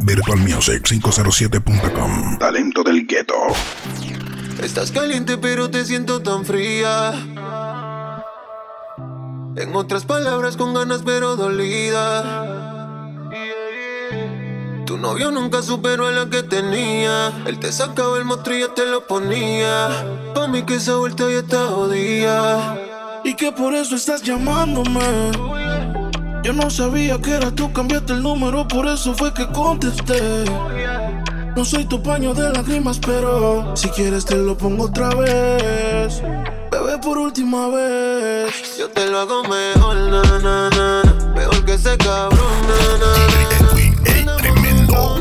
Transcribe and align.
VirtualMusic507.com 0.00 2.38
Talento 2.38 2.82
del 2.82 3.06
gueto. 3.06 3.34
Estás 4.62 4.90
caliente 4.90 5.38
pero 5.38 5.70
te 5.70 5.84
siento 5.84 6.20
tan 6.20 6.44
fría. 6.44 7.12
En 9.56 9.74
otras 9.74 10.04
palabras, 10.04 10.56
con 10.56 10.74
ganas 10.74 11.02
pero 11.04 11.36
dolida. 11.36 12.54
Tu 14.86 14.96
novio 14.96 15.30
nunca 15.30 15.62
superó 15.62 16.06
a 16.06 16.12
la 16.12 16.30
que 16.30 16.42
tenía. 16.42 17.44
Él 17.46 17.58
te 17.58 17.72
sacaba 17.72 18.18
el 18.18 18.24
monstruo 18.24 18.70
te 18.70 18.86
lo 18.86 19.06
ponía. 19.06 19.88
Pa' 20.34 20.48
mí 20.48 20.62
que 20.62 20.76
esa 20.76 20.96
vuelta 20.96 21.28
ya 21.28 21.40
está 21.40 21.66
jodida. 21.66 22.78
Y 23.24 23.34
que 23.34 23.52
por 23.52 23.74
eso 23.74 23.96
estás 23.96 24.22
llamándome. 24.22 25.67
Yo 26.48 26.54
no 26.54 26.70
sabía 26.70 27.20
que 27.20 27.32
era 27.32 27.50
tú, 27.50 27.70
cambiaste 27.74 28.14
el 28.14 28.22
número, 28.22 28.66
por 28.66 28.86
eso 28.86 29.12
fue 29.12 29.34
que 29.34 29.46
contesté. 29.48 30.46
No 31.54 31.62
soy 31.62 31.84
tu 31.84 32.02
paño 32.02 32.32
de 32.32 32.48
lágrimas, 32.48 32.98
pero 32.98 33.76
si 33.76 33.90
quieres 33.90 34.24
te 34.24 34.34
lo 34.34 34.56
pongo 34.56 34.84
otra 34.84 35.10
vez. 35.10 36.22
Bebé, 36.72 36.96
por 37.02 37.18
última 37.18 37.68
vez. 37.68 38.78
Yo 38.78 38.88
te 38.88 39.10
lo 39.10 39.18
hago 39.18 39.42
mejor, 39.42 39.96
na, 39.96 40.22
na, 40.38 40.70
na. 40.70 41.02
Mejor 41.36 41.66
que 41.66 41.74
ese 41.74 41.98
cabrón, 41.98 42.40
na, 42.66 42.96
na, 42.96 44.24
na. 44.24 44.36
tremendo. 44.38 45.18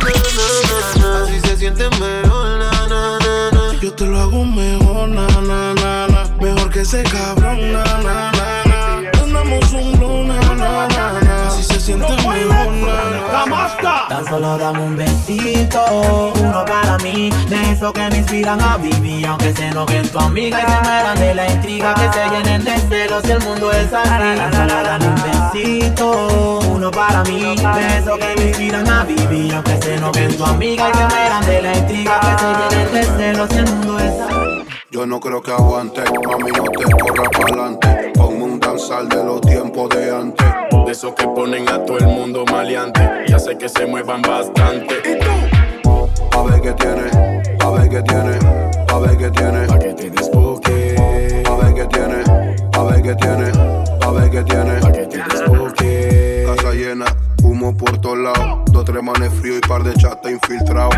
Así 1.25 1.41
se 1.41 1.57
siente 1.57 1.89
mejor, 1.99 2.57
na, 2.57 2.87
na, 2.87 3.19
na, 3.19 3.51
na. 3.51 3.79
Yo 3.81 3.91
te 3.91 4.05
lo 4.05 4.17
hago 4.17 4.45
mejor, 4.45 5.09
na, 5.09 5.27
na, 5.27 5.73
na, 5.73 6.07
na. 6.07 6.37
Mejor 6.39 6.69
que 6.69 6.79
ese 6.83 7.03
cabrón, 7.03 7.73
na, 7.73 7.83
na, 7.83 8.31
na, 8.31 8.36
un 9.73 9.91
blow, 9.97 10.23
na, 10.23 10.39
na, 10.55 10.87
na. 11.19 11.47
Así 11.47 11.63
se 11.63 11.79
siente 11.79 12.09
mejor, 12.09 12.71
na, 12.73 13.45
na. 13.45 14.07
Tan 14.09 14.25
solo 14.25 14.57
dame 14.57 14.79
un 14.79 14.95
besito, 14.95 16.33
uno 16.35 16.65
para 16.65 16.97
mí, 16.99 17.29
de 17.49 17.71
eso 17.71 17.91
que 17.91 18.09
me 18.09 18.17
inspiran 18.17 18.61
a 18.61 18.77
vivir, 18.77 19.27
aunque 19.27 19.53
se 19.53 19.67
enojen 19.67 20.07
tu 20.09 20.19
amiga 20.19 20.59
y 20.59 20.71
se 20.71 20.81
mueran 20.81 21.19
de 21.19 21.35
la 21.35 21.51
intriga, 21.51 21.93
que 21.93 22.09
se 22.13 22.29
llenen 22.29 22.63
de 22.63 22.77
celos 22.89 23.23
si 23.23 23.31
el 23.31 23.39
mundo 23.41 23.71
es 23.71 23.93
así. 23.93 24.09
Tan 24.09 24.51
solo 24.53 24.83
dame 24.83 25.07
un 25.07 25.51
besito, 25.53 26.59
uno 26.71 26.91
para 26.91 27.23
mí, 27.23 27.55
de 27.55 27.97
eso 27.97 28.17
que 28.17 28.35
me 28.37 28.47
inspiran 28.47 28.89
a 28.89 29.03
vivir, 29.03 29.53
aunque 29.53 29.81
se 29.81 29.95
enojen 29.95 30.37
tu 30.37 30.45
amiga 30.45 30.89
y 30.89 30.97
se 30.97 31.05
mueran 31.05 31.45
de 31.45 31.61
la 31.61 31.77
intriga, 31.77 32.19
que 32.19 32.37
se 32.39 32.75
llenen 32.75 32.93
de 32.93 33.03
celos 33.17 33.49
si 33.49 33.57
el 33.57 33.65
mundo 33.65 33.99
es 33.99 34.21
así. 34.21 34.67
Yo 34.89 35.05
no 35.05 35.19
creo 35.19 35.41
que 35.41 35.51
aguante, 35.51 36.01
mami 36.01 36.51
no 36.51 36.63
te 36.63 36.91
corra 36.91 37.29
pa'lante 37.29 38.06
Danzal 38.77 39.09
de 39.09 39.23
los 39.23 39.41
tiempos 39.41 39.89
de 39.89 40.11
antes. 40.11 40.45
De 40.85 40.91
esos 40.91 41.15
que 41.15 41.23
ponen 41.23 41.67
a 41.67 41.83
todo 41.83 41.97
el 41.97 42.05
mundo 42.05 42.45
maleante. 42.45 43.01
Y 43.27 43.33
hace 43.33 43.57
que 43.57 43.67
se 43.67 43.87
muevan 43.87 44.21
bastante. 44.21 44.93
¿Y 45.03 45.17
tú? 45.17 46.37
A 46.37 46.43
ver 46.43 46.61
qué 46.61 46.73
tiene, 46.73 47.57
a 47.59 47.69
ver 47.71 47.89
qué 47.89 48.03
tiene, 48.03 48.37
a 48.87 48.99
ver 48.99 49.17
qué 49.17 49.31
tiene. 49.31 49.65
Pa' 49.65 49.79
que 49.79 49.93
te 49.95 50.09
desboque. 50.11 50.95
A 51.49 51.55
ver 51.55 51.73
qué 51.73 51.85
tiene, 51.85 52.23
a 52.71 52.83
ver 52.83 53.01
qué 53.01 53.15
tiene, 53.15 53.51
a 53.99 54.11
ver 54.11 54.29
qué 54.29 54.43
tiene. 54.43 54.79
Pa' 54.79 54.91
que 54.91 55.07
te 55.07 55.23
desboque. 55.23 56.43
Casa 56.45 56.71
llena, 56.73 57.05
humo 57.47 57.75
por 57.75 57.97
todos 57.99 58.17
lados. 58.17 58.59
Dos, 58.71 58.85
tres 58.85 59.01
manes 59.01 59.33
frío 59.33 59.57
y 59.57 59.61
par 59.61 59.83
de 59.83 59.93
chata 59.95 60.29
infiltrado 60.29 60.89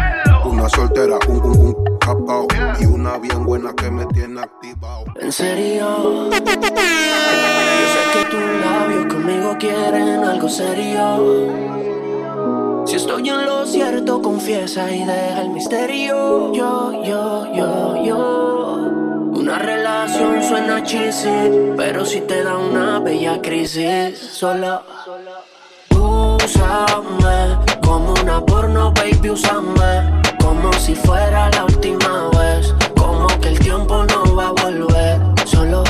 Una 0.45 0.67
soltera, 0.69 1.17
un, 1.27 1.37
un, 1.37 1.57
un 1.57 1.97
capao. 1.99 2.47
Y 2.79 2.85
una 2.85 3.17
bien 3.17 3.43
buena 3.43 3.73
que 3.73 3.89
me 3.89 4.05
tiene 4.07 4.41
activado. 4.41 5.05
En 5.19 5.31
serio. 5.31 6.29
Yo 6.29 6.37
sé 6.37 8.01
que 8.13 8.25
tus 8.29 8.41
labios 8.61 9.05
conmigo 9.13 9.55
quieren 9.59 10.23
algo 10.23 10.49
serio. 10.49 11.79
Si 12.85 12.95
estoy 12.95 13.29
en 13.29 13.45
lo 13.45 13.65
cierto, 13.65 14.21
confiesa 14.21 14.91
y 14.91 14.99
deja 15.05 15.41
el 15.41 15.49
misterio. 15.49 16.53
Yo, 16.53 17.03
yo, 17.03 17.53
yo, 17.53 18.03
yo. 18.03 18.59
Una 19.31 19.57
relación 19.57 20.43
suena 20.43 20.83
cheesy 20.83 21.73
Pero 21.77 22.03
si 22.03 22.19
te 22.21 22.43
da 22.43 22.57
una 22.57 22.99
bella 22.99 23.41
crisis 23.41 24.17
Solo 24.17 24.81
Úsame 26.49 27.59
como 27.83 28.11
una 28.13 28.43
porno, 28.43 28.91
baby, 28.93 29.29
úsame. 29.29 30.21
Como 30.41 30.73
si 30.73 30.95
fuera 30.95 31.47
la 31.51 31.65
última 31.65 32.27
vez. 32.29 32.73
Como 32.97 33.27
que 33.39 33.49
el 33.49 33.59
tiempo 33.59 34.03
no 34.05 34.35
va 34.35 34.47
a 34.47 34.51
volver. 34.53 35.21
Solo 35.45 35.83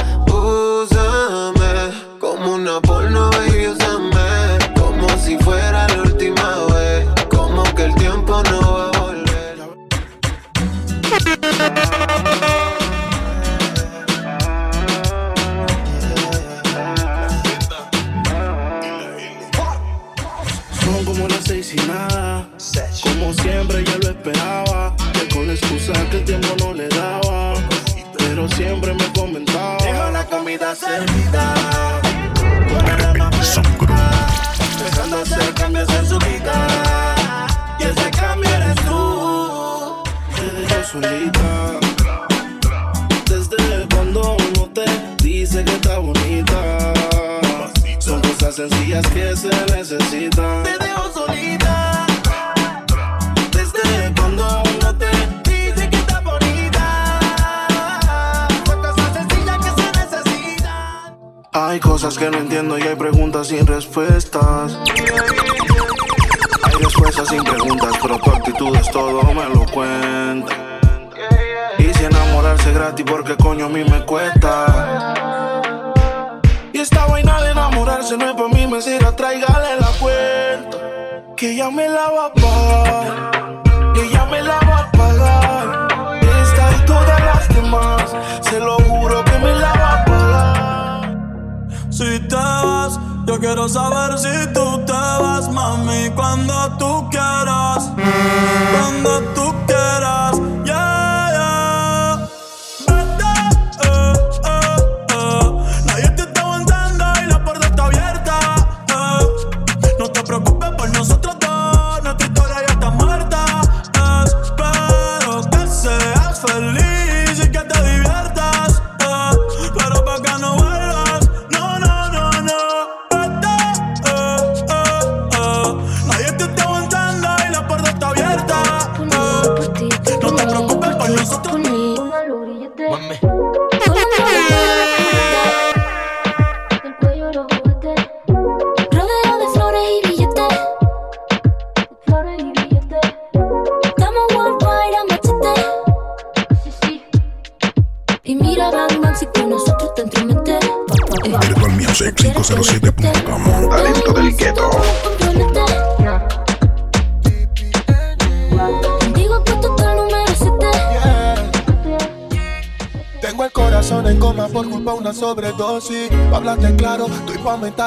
comida 30.69 30.75
servida. 30.75 31.53
Empezando 34.77 35.17
a 35.17 35.21
hacer 35.21 35.53
cambios 35.53 35.89
en 35.89 36.05
su 36.07 36.19
vida. 36.19 36.67
Y 37.79 37.83
ese 37.83 38.11
cambio 38.11 38.49
eres 38.49 38.75
tú. 38.85 40.03
Te 40.35 40.43
dejo 40.61 40.83
solita. 40.91 41.79
Desde 43.25 43.87
cuando 43.93 44.37
uno 44.37 44.69
te 44.73 44.85
dice 45.23 45.63
que 45.63 45.71
está 45.71 45.99
bonita. 45.99 46.93
Son 47.99 48.21
cosas 48.21 48.55
sencillas 48.55 49.07
que 49.07 49.35
se 49.35 49.49
necesitan. 49.75 50.63
Te 50.63 50.77
dejo 50.77 51.11
solita. 51.13 51.68
Hay 61.69 61.79
cosas 61.79 62.17
que 62.17 62.27
no 62.31 62.39
entiendo 62.39 62.79
y 62.79 62.81
hay 62.81 62.95
preguntas 62.95 63.49
sin 63.49 63.67
respuestas. 63.67 64.75
Hay 66.63 66.73
respuestas 66.83 67.27
sin 67.27 67.43
preguntas, 67.43 67.93
pero 68.01 68.17
tu 68.17 68.31
actitud 68.31 68.75
es 68.75 68.89
todo, 68.89 69.21
me 69.35 69.47
lo 69.53 69.67
cuenta. 69.71 70.79
Y 71.77 71.93
si 71.93 72.05
enamorarse 72.05 72.73
gratis, 72.73 73.05
porque 73.07 73.37
coño 73.37 73.67
a 73.67 73.69
mí 73.69 73.83
me 73.83 74.03
cuesta. 74.03 75.13
Y 76.73 76.79
esta 76.79 77.05
vaina 77.05 77.39
de 77.43 77.51
enamorarse 77.51 78.17
no 78.17 78.25
es 78.25 78.33
pa' 78.33 78.47
mí, 78.47 78.65
me 78.65 78.81
siga, 78.81 79.15
tráigale 79.15 79.79
la 79.79 79.91
cuenta. 79.99 80.77
Que 81.37 81.51
ella 81.51 81.69
me 81.69 81.87
la 81.87 82.09
va 82.09 82.25
a 82.25 82.33
pagar. 82.33 83.93
Que 83.93 84.05
ella 84.05 84.25
me 84.25 84.41
la 84.41 84.59
va 84.61 84.79
a 84.79 84.91
pagar. 84.91 86.19
Esta 86.41 86.71
y 86.71 86.85
todas 86.87 87.23
las 87.25 87.47
demás, 87.49 88.15
se 88.41 88.59
lo 88.59 88.77
juro 88.77 89.23
que 89.23 89.37
me 89.37 89.53
la 89.53 89.71
va 89.73 89.73
a 89.73 89.89
pagar. 89.91 89.98
Si 91.99 92.17
te 92.29 92.35
vas, 92.35 92.97
yo 93.25 93.37
quiero 93.41 93.67
saber 93.67 94.17
si 94.17 94.53
tú 94.53 94.79
te 94.85 94.93
vas, 94.93 95.51
mami, 95.51 96.09
cuando 96.15 96.53
tú 96.77 97.09
quieras. 97.09 97.91
Cuando 98.71 99.19
tú 99.35 99.53
quieras, 99.67 100.39
yeah, 100.63 101.08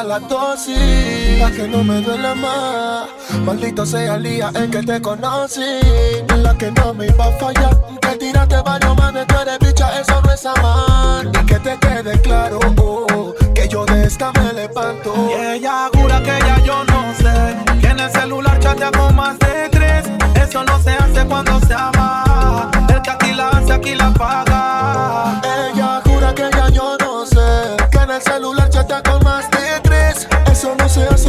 la 0.05 0.19
dosis. 0.19 1.41
Pa' 1.41 1.51
que 1.51 1.69
no 1.69 1.85
me 1.85 2.01
duele 2.01 2.35
más. 2.35 3.09
Maldito 3.45 3.85
sea 3.87 4.17
el 4.17 4.23
día 4.23 4.51
en 4.55 4.71
que 4.71 4.83
te 4.83 5.01
conocí. 5.01 5.81
En 6.29 6.43
la 6.43 6.57
que 6.57 6.71
no 6.73 6.95
me 6.95 7.07
iba 7.07 7.27
a 7.27 7.33
fallar. 7.33 7.79
Que 8.01 8.17
tiraste 8.17 8.61
varios 8.63 8.97
manes, 8.97 9.27
tú 9.27 9.35
eres 9.39 9.59
bicha, 9.59 10.01
eso 10.01 10.21
no 10.23 10.33
es 10.33 10.47
amar. 10.47 11.27
Y 11.27 11.47
que 11.47 11.59
te 11.59 11.79
quede 11.79 12.21
claro, 12.21 12.59
oh, 12.79 13.35
que 13.55 13.69
yo 13.69 13.85
de 13.87 14.07
esta 14.07 14.33
me 14.33 14.53
levanto. 14.53 15.15
Y 15.31 15.57
ella 15.57 15.89
jura 15.93 16.21
que 16.23 16.39
ya 16.47 16.59
yo 16.65 16.85
no 16.85 17.15
sé. 17.15 17.57
Que 17.81 17.89
en 17.89 18.01
el 18.01 18.11
celular 18.11 18.59
chatea 18.59 18.91
con 18.91 19.15
más 19.15 19.39
de 19.39 19.69
tres. 19.71 20.05
Eso 20.35 20.65
no 20.65 20.81
se 20.83 20.91
hace 20.91 21.25
cuando 21.27 21.61
se 21.61 21.75
ama. 21.75 22.71
El 22.89 23.03
que 23.03 23.11
aquí 23.11 23.33
la 23.35 23.49
hace, 23.51 23.73
aquí 23.73 23.95
la 23.95 24.13
paga. 24.13 25.41
Ella 25.71 26.01
jura 26.05 26.35
que 26.35 26.49
ya 26.51 26.69
yo 26.69 26.97
no 26.99 27.27
sé. 27.27 27.77
Que 27.91 27.99
en 27.99 28.11
el 28.11 28.23
celular 28.23 28.69
chatea 28.69 29.03
con 29.03 29.22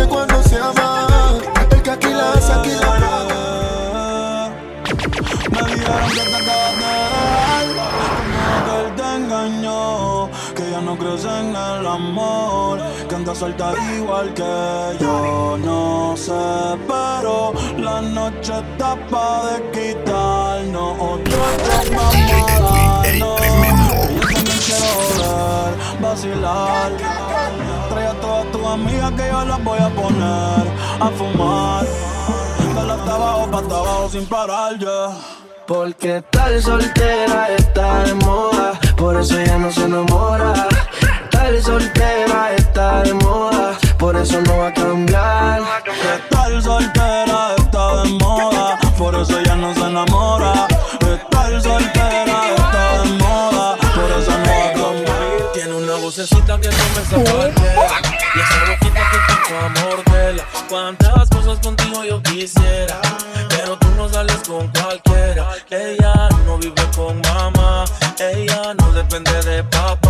hace 0.04 0.08
cuando 0.08 0.44
se 0.44 0.58
ama. 0.58 1.08
El 1.72 1.82
que 1.82 1.92
aquí 1.92 2.10
la 2.10 2.34
hace, 2.34 2.54
aquí 2.54 2.72
la 2.72 2.88
paga. 2.88 4.50
Me 5.52 5.62
dijeron 5.72 6.10
que 6.10 6.24
te 6.30 6.36
acabas 6.36 6.76
de 6.80 6.94
como 7.76 8.58
que 8.66 8.74
él 8.82 8.90
te 8.96 9.08
engañó, 9.16 10.30
que 10.56 10.72
ya 10.72 10.82
no 10.82 10.98
crees 10.98 11.26
en 11.26 11.50
el 11.56 11.88
amor, 11.88 12.82
que 13.08 13.16
andas 13.16 13.38
suelta 13.38 13.74
igual 13.96 14.34
que 14.34 14.98
yo, 15.00 15.58
no 15.58 16.16
sé, 16.18 16.32
pero 16.88 17.54
la 17.78 18.02
noche 18.02 18.54
está 18.54 18.96
pa' 19.10 19.44
de 19.46 19.72
quitarnos 19.72 20.98
otro 21.00 21.38
DJ 22.12 22.32
Edwin, 22.58 22.92
el 23.06 23.20
tremendo. 23.36 23.94
Yo 24.16 24.22
también 24.34 24.60
quiero 24.66 24.90
ver, 25.18 25.72
vacilar, 26.04 26.92
trae 27.90 28.08
a 28.08 28.14
todas 28.20 28.52
tus 28.52 28.66
amigas 28.68 29.12
que 29.14 29.28
yo 29.28 29.46
las 29.46 29.64
voy 29.64 29.80
a 29.80 29.90
poner 29.90 30.66
a 31.00 31.10
fumar, 31.18 31.86
de 31.86 32.92
hasta 32.92 33.16
abajo 33.16 33.52
pa' 33.52 33.60
hasta 33.60 33.76
abajo 33.76 34.10
sin 34.10 34.26
parar, 34.26 34.78
ya. 34.78 35.16
Porque 35.66 36.22
tal 36.30 36.62
soltera 36.62 37.48
está 37.58 38.04
de 38.04 38.14
moda, 38.16 38.80
por 38.98 39.18
eso 39.18 39.40
ella 39.40 39.58
no 39.58 39.72
se 39.72 39.86
enamora. 39.86 40.54
Tal 41.32 41.62
soltera 41.62 42.54
está 42.54 43.04
de 43.04 43.14
moda, 43.14 43.78
por 43.98 44.16
eso 44.18 44.42
no 44.42 44.58
va 44.58 44.68
a 44.68 44.74
Y 57.16 58.40
esa 58.40 58.66
boquita 58.68 59.02
que 59.12 59.18
te 59.48 59.56
a 59.56 59.70
morderla 59.70 60.44
Cuántas 60.68 61.30
cosas 61.30 61.60
contigo 61.60 62.04
yo 62.04 62.22
quisiera 62.24 63.00
Pero 63.50 63.78
tú 63.78 63.88
no 63.96 64.10
sales 64.10 64.38
con 64.48 64.68
cualquiera 64.70 65.52
Ella 65.70 66.30
no 66.48 66.58
vive 66.58 66.84
con 66.96 67.22
mamá 67.22 67.86
Ella 68.18 68.74
no 68.80 68.92
depende 68.94 69.32
de 69.44 69.64
papá 69.66 70.03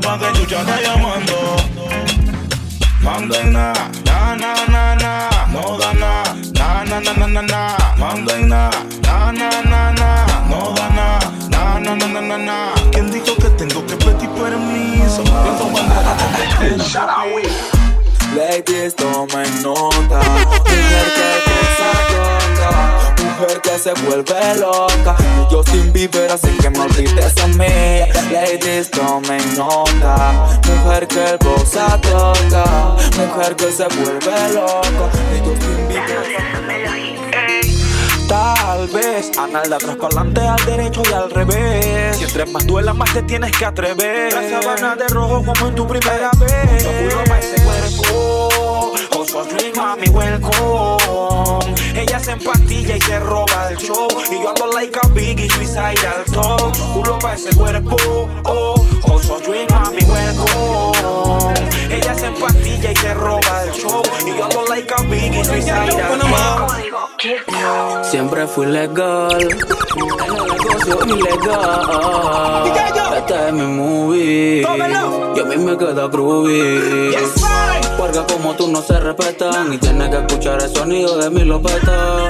pa' 0.00 0.18
qué 0.18 0.32
chucha 0.38 0.60
está 0.60 0.80
llamando. 0.80 1.56
Manda 3.02 3.40
en 3.40 3.52
na, 3.52 3.72
na 4.04 4.36
na 4.36 4.54
na 4.68 4.94
na, 4.96 5.30
no 5.52 5.78
da 5.78 5.92
na, 5.94 6.22
na 6.58 6.84
na 6.84 7.00
na 7.00 7.12
na 7.12 7.26
na 7.26 7.42
na. 7.42 7.76
Manda 7.98 8.34
en 8.36 8.48
na, 8.48 8.70
na 9.02 9.32
na 9.32 9.50
na 9.62 9.92
na, 9.92 10.26
no 10.48 10.74
da 10.74 10.88
na, 10.90 11.18
na 11.48 11.80
na 11.80 11.96
na 11.96 12.06
na 12.06 12.20
na 12.20 12.38
na. 12.38 12.74
¿Quién 12.92 13.10
dijo 13.10 13.34
que 13.36 13.50
tengo 13.50 13.84
que 13.86 13.96
pedir 13.96 14.30
permiso? 14.30 15.22
Pienso 15.24 15.70
bandera 15.72 16.16
con 16.18 16.30
Ladies, 18.36 18.94
tomen 18.94 19.62
nota. 19.62 20.20
Mujer 20.20 21.04
que 21.16 21.30
cosa. 21.46 23.09
Mujer 23.40 23.60
que 23.62 23.78
se 23.78 23.94
vuelve 24.04 24.56
loca. 24.56 25.16
Y 25.18 25.50
yo 25.52 25.62
sin 25.64 25.90
vivir, 25.94 26.28
así 26.30 26.50
que 26.60 26.68
no 26.68 26.82
olvides 26.82 27.34
a 27.38 27.46
mí. 27.46 28.02
Ladies, 28.30 28.90
tomen 28.90 29.56
nota. 29.56 30.60
Mujer 30.66 31.08
que 31.08 31.38
cosa 31.38 31.98
toca. 32.02 32.64
Mujer 33.16 33.56
que 33.56 33.72
se 33.72 33.84
vuelve 33.84 34.52
loca. 34.52 35.08
Y 35.34 35.38
yo 35.38 35.54
sin 35.58 35.88
vivir. 35.88 36.02
Tal 38.28 38.86
vez 38.88 39.30
anal 39.38 39.68
de 39.68 39.74
atrás 39.74 39.96
para 39.96 40.20
adelante, 40.20 40.40
al 40.46 40.64
derecho 40.66 41.02
y 41.08 41.12
al 41.14 41.30
revés. 41.30 42.16
Si 42.18 42.24
entre 42.24 42.44
más 42.44 42.66
duela, 42.66 42.92
más 42.92 43.10
te 43.14 43.22
tienes 43.22 43.52
que 43.56 43.64
atrever. 43.64 44.34
La 44.34 44.60
sabana 44.60 44.96
de 44.96 45.08
rojo 45.08 45.42
como 45.42 45.68
en 45.68 45.74
tu 45.74 45.86
primera 45.86 46.30
vez. 46.38 46.72
Mucho 46.72 46.90
culo 46.92 47.24
pa' 47.24 47.38
ese 47.38 47.62
cuerpo. 47.62 48.59
Also 49.32 49.48
drink, 49.54 49.76
mami, 49.76 50.08
welcome. 50.08 51.74
Ella 51.94 52.18
se 52.18 52.32
empastilla 52.32 52.96
y 52.96 53.00
se 53.00 53.20
roba 53.20 53.70
el 53.70 53.76
show. 53.76 54.08
Y 54.28 54.42
yo 54.42 54.48
ando 54.48 54.66
like 54.72 54.98
a 55.00 55.06
biggie, 55.10 55.48
suicide 55.48 56.04
al 56.04 56.24
top. 56.32 56.76
Culo 56.92 57.16
pa' 57.20 57.34
ese 57.34 57.54
cuerpo. 57.56 57.96
Oh, 58.44 58.84
also 59.08 59.38
drink, 59.38 59.70
mami, 59.70 60.02
welcome. 60.02 61.54
Ella 61.94 62.12
se 62.12 62.26
empastilla 62.26 62.90
y 62.90 62.96
se 62.96 63.14
roba 63.14 63.62
el 63.62 63.72
show. 63.72 64.02
Y 64.26 64.36
yo 64.36 64.44
ando 64.46 64.64
like 64.68 64.92
a 64.92 65.02
biggie, 65.02 65.44
suicide 65.44 66.02
al 66.02 66.18
top. 66.18 66.68
Siempre 68.02 68.48
fui 68.48 68.66
legal, 68.66 69.42
en 69.42 70.36
el 70.36 70.44
negocio 70.44 70.98
ilegal. 71.06 72.72
Este 73.16 73.46
es 73.46 73.52
mi 73.52 73.66
movie, 73.66 74.62
y 74.62 75.40
a 75.40 75.44
mí 75.44 75.56
me 75.56 75.78
queda 75.78 76.08
groovy. 76.08 77.14
Porque 78.00 78.18
como 78.32 78.54
tú 78.54 78.66
no 78.66 78.80
se 78.80 78.98
respetan, 78.98 79.74
y 79.74 79.76
tienes 79.76 80.08
que 80.08 80.16
escuchar 80.16 80.62
el 80.62 80.74
sonido 80.74 81.18
de 81.18 81.28
mi 81.28 81.44
lopeta. 81.44 82.28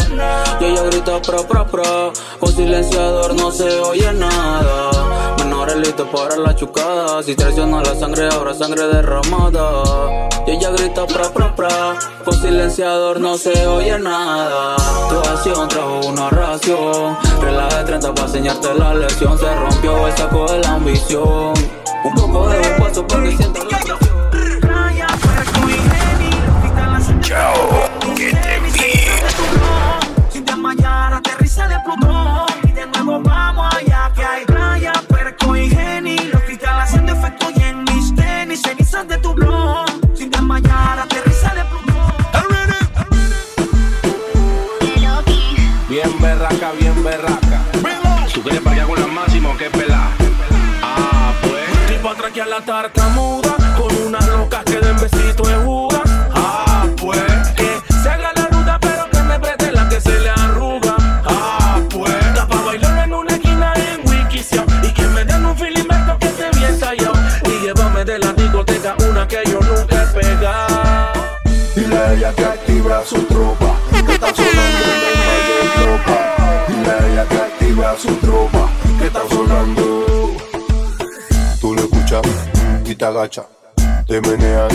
Y 0.59 0.65
ella 0.65 0.83
grita 0.83 1.23
pro 1.23 1.47
pro 1.47 1.65
pro, 1.65 2.13
con 2.41 2.53
silenciador 2.53 3.37
no 3.37 3.53
se 3.53 3.79
oye 3.79 4.13
nada. 4.13 5.37
Menores 5.39 5.77
listos 5.77 6.09
para 6.09 6.37
la 6.39 6.57
chucada, 6.57 7.23
si 7.23 7.37
traiciona 7.37 7.85
la 7.85 7.95
sangre, 7.95 8.27
habrá 8.33 8.53
sangre 8.53 8.89
derramada. 8.89 10.29
Y 10.45 10.51
ella 10.51 10.71
grita 10.71 11.07
pro 11.07 11.33
pro 11.33 11.55
pro, 11.55 11.69
con 12.25 12.35
silenciador 12.35 13.21
no 13.21 13.39
se 13.39 13.65
oye 13.69 13.97
nada. 13.97 14.75
Tu 15.09 15.19
acción 15.21 15.69
trajo 15.69 16.01
una 16.05 16.31
ración, 16.31 17.17
relaje 17.41 17.77
de 17.77 17.85
30 17.85 18.15
para 18.15 18.27
enseñarte 18.27 18.75
la 18.75 18.93
lección. 18.93 19.39
Se 19.39 19.55
rompió 19.55 20.09
el 20.09 20.17
saco 20.17 20.47
de 20.47 20.59
la 20.59 20.71
ambición. 20.71 21.55
Un 22.03 22.15
poco 22.17 22.49
de 22.49 22.59
paso 22.71 23.07
para 23.07 23.23
que 23.23 23.70
Chao, 27.31 27.55
que 28.17 28.33
te 28.33 28.59
vi. 28.59 28.73
Sin 30.33 30.45
desmayar, 30.45 31.15
aterriza 31.15 31.69
de 31.69 31.77
Plutón 31.85 32.47
Y 32.65 32.73
de 32.73 32.87
nuevo 32.89 33.21
vamos 33.21 33.73
allá 33.73 34.11
que 34.17 34.25
hay 34.25 34.45
playa, 34.45 34.93
perco 35.09 35.55
y 35.55 35.71
geni 35.71 36.19
Los 36.33 36.43
cristales 36.43 36.89
haciendo 36.89 37.13
efecto 37.13 37.47
y 37.55 37.63
en 37.63 37.85
mis 37.85 38.13
tenis 38.17 38.63
Cenizas 38.63 39.07
de 39.07 39.17
tu 39.19 39.33
blog 39.33 39.87
Sin 40.17 40.29
desmayar, 40.29 40.99
aterriza 40.99 41.55
de 41.55 41.65
Plutón 41.67 41.91
Bien 45.89 46.21
berraca, 46.21 46.73
bien 46.81 47.05
berraca. 47.05 47.63
¿Tú 48.35 48.43
quieres 48.43 48.61
parquear 48.61 48.89
con 48.89 49.01
la 49.01 49.07
máxima 49.07 49.51
o 49.51 49.57
qué 49.57 49.71
pelá? 49.71 50.09
Ah, 50.83 51.33
pues. 51.43 51.87
Tipo 51.89 52.09
atraque 52.09 52.43
a 52.43 52.47
la 52.47 52.61
tartamuda 52.61 53.57
Con 53.77 53.97
unas 54.07 54.27
locas 54.29 54.60
su 78.01 78.15
tropa, 78.17 78.67
que 78.99 79.07
está 79.09 79.21
sonando. 79.29 80.05
Tú 81.61 81.75
lo 81.75 81.83
escuchas 81.83 82.23
y 82.87 82.95
te 82.95 83.05
agacha, 83.05 83.45
te 84.07 84.21
menean 84.23 84.71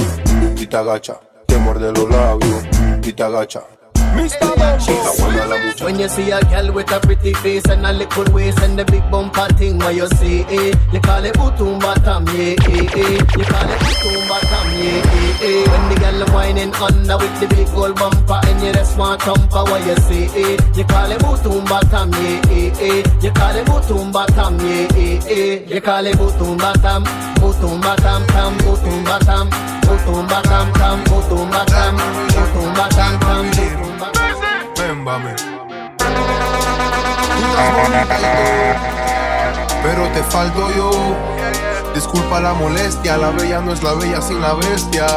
y 0.55 0.67
te 0.67 0.77
agacha, 0.77 1.20
te 1.48 1.58
muerde 1.58 1.91
los 1.91 2.08
labios 2.08 2.63
y 3.01 3.13
te 3.13 3.24
agacha, 3.24 3.62
Mr. 3.62 3.63
Bumbo. 3.63 3.85
When 5.86 6.00
you 6.00 6.07
see 6.10 6.31
a 6.31 6.41
girl 6.41 6.74
with 6.74 6.91
a 6.91 7.00
pretty 7.00 7.34
face 7.34 7.65
and 7.69 7.86
a 7.86 7.93
little 7.93 8.25
waist 8.34 8.60
and 8.60 8.77
the 8.77 8.86
big 8.86 9.03
bumper 9.12 9.48
thing, 9.53 9.77
what 9.77 9.93
you 9.93 10.07
see, 10.17 10.41
eh? 10.41 10.74
You 10.91 11.00
call 11.00 11.24
it 11.24 11.34
butum 11.36 11.79
batam, 11.79 12.25
yeah, 12.34 12.55
eh, 12.57 12.89
eh. 13.01 13.17
You 13.38 13.45
call 13.45 13.69
it 13.69 13.79
butum 13.86 14.22
batam, 14.25 14.67
yeah, 14.74 15.05
eh, 15.05 15.45
eh. 15.45 15.69
When 15.69 15.84
the 15.89 15.95
girl 16.00 16.25
whining 16.34 16.74
under 16.75 17.17
with 17.17 17.39
the 17.39 17.48
big 17.53 17.67
gold 17.67 17.95
bumper 17.95 18.39
and 18.48 18.63
you 18.63 18.74
just 18.74 18.98
want 18.98 19.22
thumper, 19.22 19.63
what 19.69 19.86
you 19.86 19.95
see, 20.07 20.25
eh? 20.25 20.57
You 20.75 20.84
call 20.86 21.12
it 21.12 21.19
butum 21.22 21.65
batam, 21.65 22.12
yeah, 22.13 22.50
eh, 22.50 22.74
eh. 22.81 23.03
You 23.22 23.31
call 23.31 23.55
it 23.55 23.65
butum 23.67 24.12
batam, 24.12 24.60
yeah, 24.60 24.98
eh, 24.98 25.22
eh. 25.29 25.74
You 25.74 25.81
call 25.81 26.05
it 26.05 26.15
butum 26.17 26.57
batam, 26.57 27.03
butum 27.38 27.81
batam, 27.81 28.25
tam, 28.27 28.57
butum 28.65 29.03
batam, 29.05 29.50
butum 29.86 30.27
batam, 30.27 30.74
tam, 30.74 31.03
butum 31.05 31.45
falto 40.29 40.70
yo. 40.75 40.91
Disculpa 41.94 42.39
la 42.39 42.53
molestia, 42.53 43.17
la 43.17 43.32
bella 43.32 43.62
no 43.62 43.72
es 43.74 43.82
la 43.82 43.94
bella 43.94 44.22
sin 44.22 44.41
la 44.41 44.53
bestia. 44.53 45.08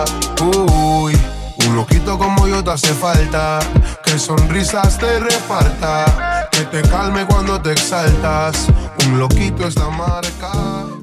Uy, 0.40 1.18
un 1.66 1.76
loquito 1.76 2.18
como 2.18 2.46
yo 2.46 2.62
te 2.62 2.70
hace 2.70 2.94
falta. 2.94 3.58
Que 4.04 4.18
sonrisas 4.18 4.98
te 4.98 5.18
reparta. 5.18 6.48
Que 6.52 6.64
te 6.64 6.82
calme 6.88 7.26
cuando 7.26 7.60
te 7.60 7.72
exaltas. 7.72 8.68
Un 9.06 9.18
loquito 9.18 9.66
es 9.66 9.76
la 9.76 9.88
marca. 9.88 10.52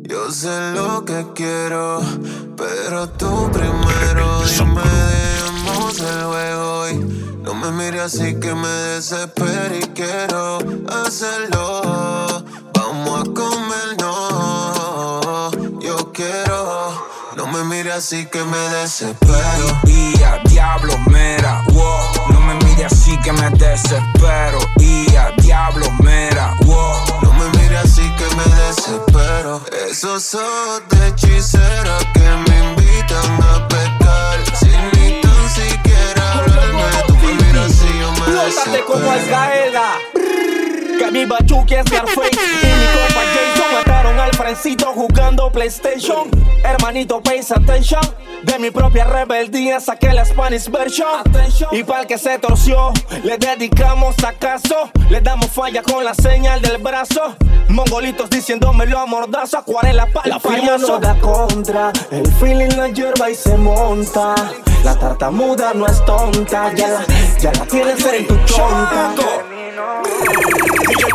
Yo 0.08 0.32
sé 0.32 0.72
lo 0.74 1.04
que 1.04 1.26
quiero, 1.34 2.00
pero 2.56 3.10
tú 3.10 3.50
primero 3.52 4.44
dime, 4.44 4.82
dejemos 4.82 6.00
el 6.00 6.24
juego 6.24 6.90
y 6.90 6.96
no 7.42 7.56
me 7.56 7.72
mires 7.72 8.02
así 8.02 8.40
que 8.40 8.54
me 8.54 8.68
desespero 8.68 9.76
y 9.76 9.82
quiero 9.88 10.60
hacerlo. 10.88 12.45
A 13.36 13.38
comer, 13.38 13.98
no, 14.00 15.52
yo 15.82 16.12
quiero. 16.14 17.06
No 17.36 17.48
me 17.48 17.66
mires 17.66 17.96
así 17.96 18.26
que 18.28 18.42
me 18.46 18.58
desespero. 18.70 19.82
Y 19.86 20.24
a 20.24 20.38
diablo, 20.46 20.98
mera, 21.10 21.62
wow. 21.74 22.32
No 22.32 22.40
me 22.40 22.54
mires 22.66 22.94
así 22.94 23.20
que 23.20 23.34
me 23.34 23.50
desespero. 23.50 24.60
Y 24.78 25.14
a 25.18 25.32
diablo, 25.42 25.92
mera, 26.02 26.54
wow. 26.66 26.96
No 27.24 27.34
me 27.34 27.50
mires 27.58 27.84
así 27.84 28.10
que 28.16 28.36
me 28.38 28.46
desespero. 28.56 29.62
Esos 29.90 30.34
ojos 30.36 30.84
de 30.90 31.08
hechicera 31.10 31.98
que 32.14 32.22
me 32.22 32.70
invitan 32.70 33.44
a 33.44 33.68
pecar. 33.68 34.40
Sin 34.58 35.02
ni 35.02 35.20
tan 35.20 35.50
siquiera 35.50 36.32
hablarme. 36.38 36.84
Tú 37.08 37.16
me 37.18 37.34
miras 37.34 37.66
así, 37.72 38.00
yo 38.00 38.12
me 38.14 38.32
Plótate 38.32 38.86
como 38.86 39.12
Al 39.12 39.20
desespero. 39.20 40.15
Que 40.98 41.12
mi 41.12 41.26
Bachuki 41.26 41.76
es 41.76 41.86
Scarface 41.88 42.30
y 42.62 42.68
mi 42.68 42.86
compa 42.94 43.22
Jason 43.34 43.74
mataron 43.74 44.20
al 44.20 44.32
Frencito 44.34 44.86
jugando 44.94 45.52
PlayStation. 45.52 46.30
Hermanito, 46.64 47.22
pays 47.22 47.52
attention. 47.52 48.02
De 48.44 48.60
mi 48.60 48.72
propia 48.72 49.04
rebeldía 49.06 49.80
saqué 49.80 50.14
la 50.14 50.24
Spanish 50.24 50.70
version. 50.70 51.24
Y 51.72 51.84
para 51.84 52.06
que 52.06 52.18
se 52.18 52.38
torció, 52.40 52.94
le 53.24 53.38
dedicamos 53.38 54.16
acaso. 54.24 54.90
Le 55.10 55.20
damos 55.22 55.52
falla 55.52 55.82
con 55.82 56.04
la 56.04 56.14
señal 56.14 56.62
del 56.62 56.78
brazo. 56.78 57.36
Mongolitos 57.70 58.30
diciéndomelo 58.30 59.00
a 59.00 59.06
mordazo. 59.06 59.58
Acuarela 59.58 60.08
para 60.08 60.30
La 60.30 60.40
firma 60.40 60.78
no 60.78 61.00
da 61.00 61.16
contra, 61.20 61.92
el 62.12 62.28
feeling 62.36 62.76
la 62.78 62.88
hierba 62.90 63.30
y 63.30 63.36
se 63.36 63.58
monta. 63.58 64.36
La 64.84 64.96
tartamuda 64.98 65.74
no 65.74 65.88
es 65.88 66.04
tonta, 66.06 66.72
ya 66.74 66.88
la, 66.88 67.06
ya 67.40 67.52
la 67.52 67.66
tienes 67.66 68.06
en 68.06 68.28
tu 68.28 68.38
chonta. 68.46 69.14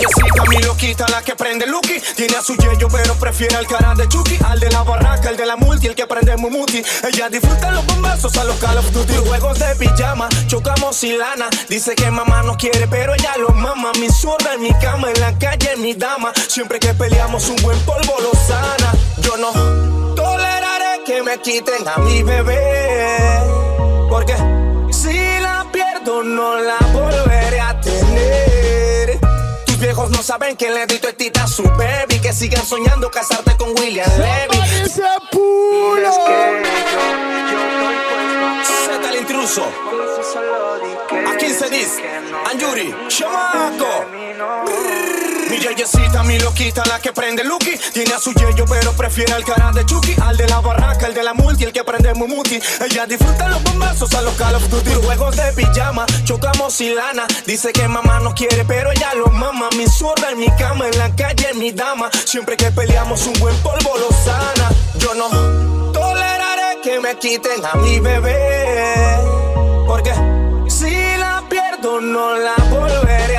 Mi 0.00 0.07
yeyecita, 0.07 0.45
mi 0.49 0.57
loquita, 0.62 1.07
la 1.09 1.23
que 1.23 1.37
prende 1.37 1.66
Lucky. 1.66 2.00
Tiene 2.16 2.37
a 2.37 2.42
su 2.42 2.57
yeyo, 2.57 2.88
pero 2.88 3.14
prefiere 3.16 3.57
al 3.57 3.66
cara 3.66 3.95
de 3.95 4.09
Chucky. 4.09 4.38
Al 4.45 4.59
de 4.59 4.71
la 4.71 4.83
barraca, 4.83 5.28
el 5.28 5.37
de 5.37 5.45
la 5.45 5.57
multi, 5.57 5.88
el 5.88 5.95
que 5.95 6.07
prende 6.07 6.37
Mumuti 6.37 6.83
Ella 7.07 7.28
disfruta 7.28 7.71
los 7.71 7.85
bombazos 7.87 8.35
a 8.37 8.45
los 8.45 8.57
Call 8.57 8.78
of 8.78 8.90
Duty. 8.92 9.14
Juegos 9.26 9.59
de 9.59 9.75
pijama, 9.76 10.28
chocamos 10.47 11.02
y 11.04 11.16
lana 11.16 11.49
Dice 11.69 11.95
que 11.95 12.11
mamá 12.11 12.42
no 12.42 12.57
quiere, 12.57 12.87
pero 12.88 13.14
ella 13.14 13.37
lo 13.37 13.50
mama. 13.50 13.92
Mi 14.00 14.09
zurda 14.09 14.54
en 14.54 14.62
mi 14.62 14.73
cama, 14.80 15.11
en 15.11 15.21
la 15.21 15.38
calle 15.38 15.76
mi 15.76 15.92
dama. 15.92 16.33
Siempre 16.49 16.78
que 16.78 16.95
peleamos 16.95 17.49
un 17.50 17.57
buen 17.57 17.78
polvo 17.80 18.16
lo 18.21 18.33
sana. 18.35 18.92
Yo 19.19 19.37
no 19.37 20.14
toleraré 20.14 21.04
que 21.04 21.23
me 21.23 21.38
quiten 21.40 21.87
a 21.87 21.99
mi 21.99 22.23
bebé. 22.23 23.38
Porque 24.09 24.35
si 24.92 25.12
la 25.40 25.66
pierdo 25.71 26.23
no 26.23 26.59
la 26.59 26.78
volveré 26.92 27.29
viejos 29.80 30.10
no 30.10 30.22
saben 30.22 30.56
que 30.56 30.70
le 30.70 30.87
di 30.87 30.99
tu 30.99 31.12
tita 31.12 31.44
a 31.44 31.46
su 31.49 31.62
baby 31.62 32.20
Que 32.20 32.32
sigan 32.32 32.64
soñando 32.64 33.10
casarte 33.10 33.56
con 33.56 33.70
William 33.70 34.08
Levy. 34.18 34.84
¡Ese 34.84 35.02
pulo! 35.32 36.12
Z 38.87 39.10
el 39.10 39.16
intruso. 39.20 39.64
A 41.28 41.37
15 41.37 41.70
dis 41.70 41.99
Anjuri 42.50 42.94
Chamaco 43.08 44.06
Mi 45.50 45.59
yeyecita, 45.59 46.23
mi 46.23 46.38
loquita, 46.38 46.85
la 46.87 47.00
que 47.00 47.12
prende 47.12 47.42
Lucky. 47.42 47.76
Tiene 47.92 48.14
a 48.14 48.21
su 48.21 48.33
yeyo, 48.33 48.64
pero 48.66 48.92
prefiere 48.92 49.33
al 49.33 49.45
cara 49.45 49.73
de 49.73 49.85
Chucky. 49.85 50.14
Al 50.23 50.37
de 50.37 50.47
la 50.47 50.61
barraca, 50.61 51.09
el 51.09 51.14
de 51.14 51.25
la 51.25 51.35
multi, 51.35 51.64
el 51.64 51.73
que 51.73 51.83
prende 51.83 52.14
Mumuti 52.14 52.61
Ella 52.80 53.04
disfruta 53.07 53.49
los 53.49 53.61
bombazos 53.64 54.14
a 54.14 54.23
los 54.23 54.35
Call 54.35 54.54
of 54.54 54.69
Duty 54.69 54.95
Juegos 55.04 55.37
de 55.37 55.52
pijama, 55.52 56.07
chocamos 56.25 56.80
y 56.80 56.90
lana 56.95 57.26
Dice 57.47 57.73
que 57.73 57.88
mamá 57.88 58.21
no 58.21 58.33
quiere, 58.33 58.64
pero 58.64 58.92
ella 58.92 59.12
lo 59.14 59.26
mama. 59.26 59.69
Mi 59.76 59.88
zurda 59.88 60.30
en 60.30 60.38
mi 60.38 60.49
cama, 60.57 60.87
en 60.87 60.97
la 60.99 61.14
calle 61.16 61.52
mi 61.54 61.73
dama. 61.73 62.11
Siempre 62.26 62.57
que 62.57 62.71
peleamos 62.71 63.26
un 63.26 63.33
buen 63.40 63.57
polvo 63.57 63.99
lo 63.99 64.09
sana. 64.25 64.71
Yo 64.99 65.14
no 65.14 65.28
toleraré 65.92 66.80
que 66.83 67.00
me 67.00 67.19
quiten 67.19 67.64
a 67.64 67.75
mi 67.76 67.99
bebé 67.99 69.16
Porque 69.87 70.12
si 70.69 70.90
la 71.16 71.42
pierdo 71.49 72.00
no 72.00 72.37
la 72.37 72.54
volveré 72.71 73.29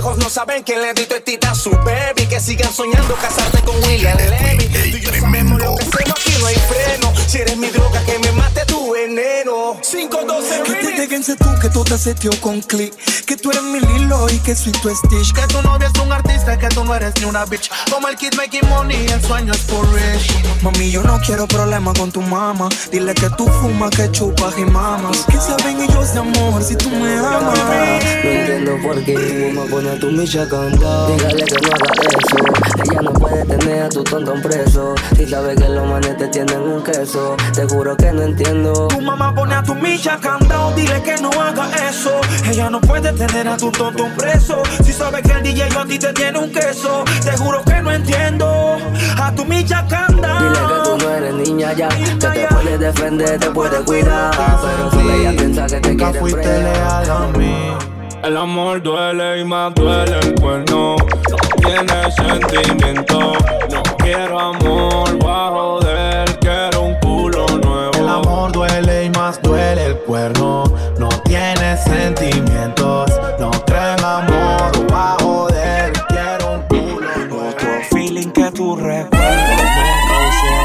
viejos 0.00 0.16
no 0.18 0.30
saben 0.30 0.64
que 0.64 0.76
le 0.76 0.94
di 0.94 1.04
tu 1.04 1.20
tita 1.20 1.50
a 1.50 1.54
su 1.54 1.70
baby. 1.70 2.26
Que 2.28 2.40
sigan 2.40 2.72
soñando 2.72 3.14
casarte 3.16 3.60
con 3.62 3.76
William 3.84 4.16
Levy. 4.16 4.66
Tú 4.90 4.96
y 4.96 5.00
yo 5.00 5.10
sabemos 5.12 5.60
lo 5.60 5.76
que 5.76 5.84
hacemos 5.84 6.20
aquí 6.20 6.32
no 6.40 6.46
hay 6.46 6.54
freno. 6.54 7.12
Si 7.26 7.38
eres 7.38 7.56
mi 7.56 7.68
droga 7.68 8.02
que 8.04 8.18
me 8.18 8.32
mate 8.32 8.64
tu 8.66 8.92
veneno. 8.92 9.78
512 9.82 10.62
Que 10.62 10.74
te 10.74 11.00
déjense 11.00 11.36
tú 11.36 11.48
que 11.60 11.68
tú 11.68 11.84
te 11.84 11.98
seteo 11.98 12.32
con 12.40 12.62
click. 12.62 12.94
Que 13.26 13.36
tú 13.36 13.50
eres 13.50 13.62
mi 13.62 13.80
Lilo 13.80 14.26
y 14.30 14.38
que 14.38 14.56
soy 14.56 14.72
tu 14.72 14.88
Stitch. 14.88 15.32
Que 15.32 15.46
tu 15.48 15.60
novia 15.62 15.90
es 15.92 16.00
un 16.00 16.12
artista, 16.12 16.58
que 16.58 16.68
tú 16.68 16.84
no 16.84 16.94
eres 16.94 17.14
ni 17.18 17.24
una 17.24 17.44
bitch. 17.44 17.70
Como 17.90 18.08
el 18.08 18.16
kid 18.16 18.34
making 18.36 18.68
money, 18.68 19.06
el 19.06 19.22
sueño 19.22 19.52
es 19.52 19.60
for 19.60 19.86
rich. 19.92 20.32
Mami, 20.62 20.90
yo 20.90 21.02
no 21.02 21.18
quiero 21.20 21.46
problemas 21.46 21.98
con 21.98 22.12
tu 22.12 22.20
mamá 22.20 22.68
Dile 22.90 23.14
que 23.14 23.30
tú 23.30 23.46
fumas, 23.46 23.90
que 23.90 24.10
chupas 24.10 24.54
y 24.58 24.64
mamas. 24.64 25.24
Que 25.30 25.36
saben 25.36 25.80
ellos 25.80 26.12
de 26.14 26.20
amor 26.20 26.62
si 26.62 26.76
tú 26.76 26.90
me 26.90 27.18
amas. 27.18 27.58
No 27.58 28.30
entiendo 28.30 28.78
por 28.82 29.04
qué 29.04 29.50
a 29.90 29.98
tu 29.98 30.10
micha 30.10 30.42
a 30.42 30.48
cantar. 30.48 31.06
Dígale 31.08 31.44
que 31.44 31.54
no 31.60 31.70
haga 31.74 31.92
eso. 32.18 32.90
Ella 32.90 33.02
no 33.02 33.12
puede 33.12 33.44
tener 33.44 33.82
a 33.82 33.88
tu 33.88 34.04
tonto 34.04 34.34
preso. 34.42 34.94
Si 35.16 35.26
sabe 35.26 35.54
que 35.56 35.68
los 35.68 35.86
manes 35.86 36.16
te 36.16 36.28
tienen 36.28 36.60
un 36.60 36.82
queso. 36.82 37.36
Te 37.54 37.66
juro 37.66 37.96
que 37.96 38.12
no 38.12 38.22
entiendo. 38.22 38.88
Tu 38.88 39.00
mamá 39.00 39.34
pone 39.34 39.54
a 39.54 39.62
tu 39.62 39.74
micha 39.74 40.18
candado, 40.20 40.72
dile 40.74 41.02
que 41.02 41.16
no 41.20 41.30
haga 41.30 41.68
eso. 41.88 42.20
Ella 42.48 42.70
no 42.70 42.80
puede 42.80 43.12
tener 43.12 43.48
a 43.48 43.56
tu 43.56 43.70
tonto 43.70 44.06
preso. 44.16 44.62
Si 44.84 44.92
sabe 44.92 45.22
que 45.22 45.32
el 45.32 45.42
DJ 45.42 45.64
a 45.64 45.84
ti 45.84 45.98
te 45.98 46.12
tiene 46.12 46.38
un 46.38 46.52
queso, 46.52 47.04
te 47.24 47.36
juro 47.36 47.62
que 47.64 47.80
no 47.82 47.90
entiendo. 47.90 48.76
A 49.16 49.34
tu 49.34 49.44
micha 49.44 49.86
candado. 49.88 50.40
Dile 50.40 50.60
que 50.60 50.82
tú 50.84 50.98
no 50.98 51.10
eres 51.10 51.34
niña 51.34 51.72
ya. 51.72 51.88
Que 51.88 52.04
te 52.16 52.46
puede 52.48 52.78
defender, 52.78 53.38
te 53.38 53.50
puede 53.50 53.84
cuidar. 53.84 54.30
Pero 54.36 54.90
si 54.90 55.20
ella 55.20 55.32
piensa 55.36 55.66
que 55.66 55.80
te 55.80 55.96
quiere 55.96 56.20
frenar. 56.26 57.89
El 58.22 58.36
amor 58.36 58.82
duele 58.82 59.40
y 59.40 59.44
más 59.44 59.74
duele 59.74 60.18
el 60.20 60.34
cuerno. 60.34 60.96
No 61.30 61.36
tiene 61.56 62.10
sentimiento. 62.12 63.32
No 63.70 63.82
quiero 63.98 64.38
amor 64.38 65.18
bajo 65.24 65.80
de 65.80 66.22
él. 66.22 66.38
Quiero 66.38 66.82
un 66.82 66.94
culo 66.96 67.46
nuevo. 67.46 67.92
El 67.94 68.08
amor 68.08 68.52
duele 68.52 69.04
y 69.06 69.10
más 69.10 69.40
duele 69.42 69.86
el 69.86 69.96
cuerno. 70.00 70.64
No 70.98 71.08
tiene 71.24 71.76
sentimientos. 71.78 73.10
No 73.38 73.50
creo 73.64 73.94
en 73.94 74.04
amor. 74.04 74.92
Va 74.92 75.14
a 75.14 75.16
joder. 75.22 75.92
Quiero 76.08 76.52
un 76.54 76.62
culo 76.68 77.16
nuevo. 77.28 77.48
Otro 77.48 77.70
feeling 77.90 78.30
que 78.32 78.50
tu 78.52 78.76
recuerdo 78.76 79.10
me 79.16 79.90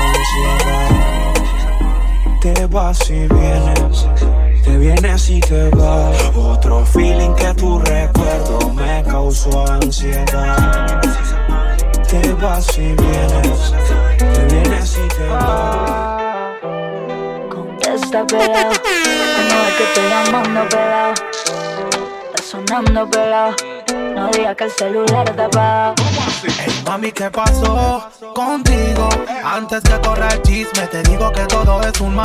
ansiedad. 0.09 0.95
Te 2.41 2.65
vas 2.67 3.09
y 3.09 3.27
vienes, 3.27 4.07
te 4.65 4.77
vienes 4.77 5.29
y 5.29 5.39
te 5.39 5.69
vas. 5.69 6.17
Otro 6.35 6.85
feeling 6.85 7.33
que 7.35 7.53
tu 7.53 7.79
recuerdo 7.79 8.69
me 8.73 9.03
causó 9.03 9.71
ansiedad. 9.71 11.01
Te 12.09 12.33
vas 12.33 12.77
y 12.77 12.93
vienes, 12.93 13.73
te 14.17 14.45
vienes 14.53 14.97
y 14.97 15.07
te 15.15 15.27
vas. 15.27 16.21
Contesta, 17.49 18.25
pero 18.27 18.69
no 19.49 19.77
que 19.77 19.83
estoy 19.83 20.09
llamando 20.09 20.69
pelado. 20.69 21.13
Está 22.25 22.43
sonando 22.43 23.09
pelado. 23.09 23.55
No 24.15 24.29
digas 24.29 24.55
que 24.55 24.63
el 24.63 24.71
celular 24.71 25.29
está 25.29 25.45
apagado. 25.45 25.95
Ey, 26.43 26.83
mami, 26.85 27.11
¿qué 27.11 27.29
pasó 27.29 28.09
contigo? 28.33 29.09
Antes 29.43 29.83
que 29.83 29.99
corra 30.01 30.29
el 30.29 30.41
chisme, 30.41 30.87
te 30.87 31.03
digo 31.03 31.31
que 31.31 31.45
todo 31.45 31.81
es 31.81 31.99
un 32.01 32.15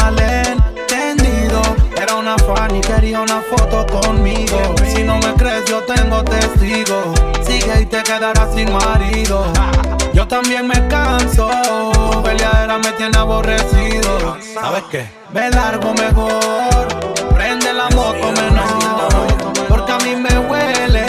Era 2.00 2.14
una 2.14 2.36
fan 2.38 2.76
y 2.76 2.80
quería 2.80 3.20
una 3.20 3.40
foto 3.42 3.84
conmigo. 3.86 4.74
Si 4.94 5.02
no 5.02 5.18
me 5.18 5.34
crees, 5.34 5.64
yo 5.66 5.82
tengo 5.82 6.22
testigo. 6.22 7.12
Sigue 7.44 7.82
y 7.82 7.86
te 7.86 8.02
quedarás 8.02 8.54
sin 8.54 8.72
marido. 8.72 9.44
Yo 10.14 10.26
también 10.28 10.68
me 10.68 10.86
canso. 10.88 11.50
Peleadera 12.22 12.78
me 12.78 12.92
tiene 12.92 13.18
aborrecido. 13.18 14.36
¿Sabes 14.54 14.84
qué? 14.90 15.10
Me 15.32 15.50
largo 15.50 15.92
mejor. 15.94 16.88
Prende 17.34 17.72
la 17.72 17.88
moto 17.90 18.32
menor. 18.32 19.66
Porque 19.68 19.92
a 19.92 19.98
mí 19.98 20.14
me 20.14 20.38
huele. 20.38 21.06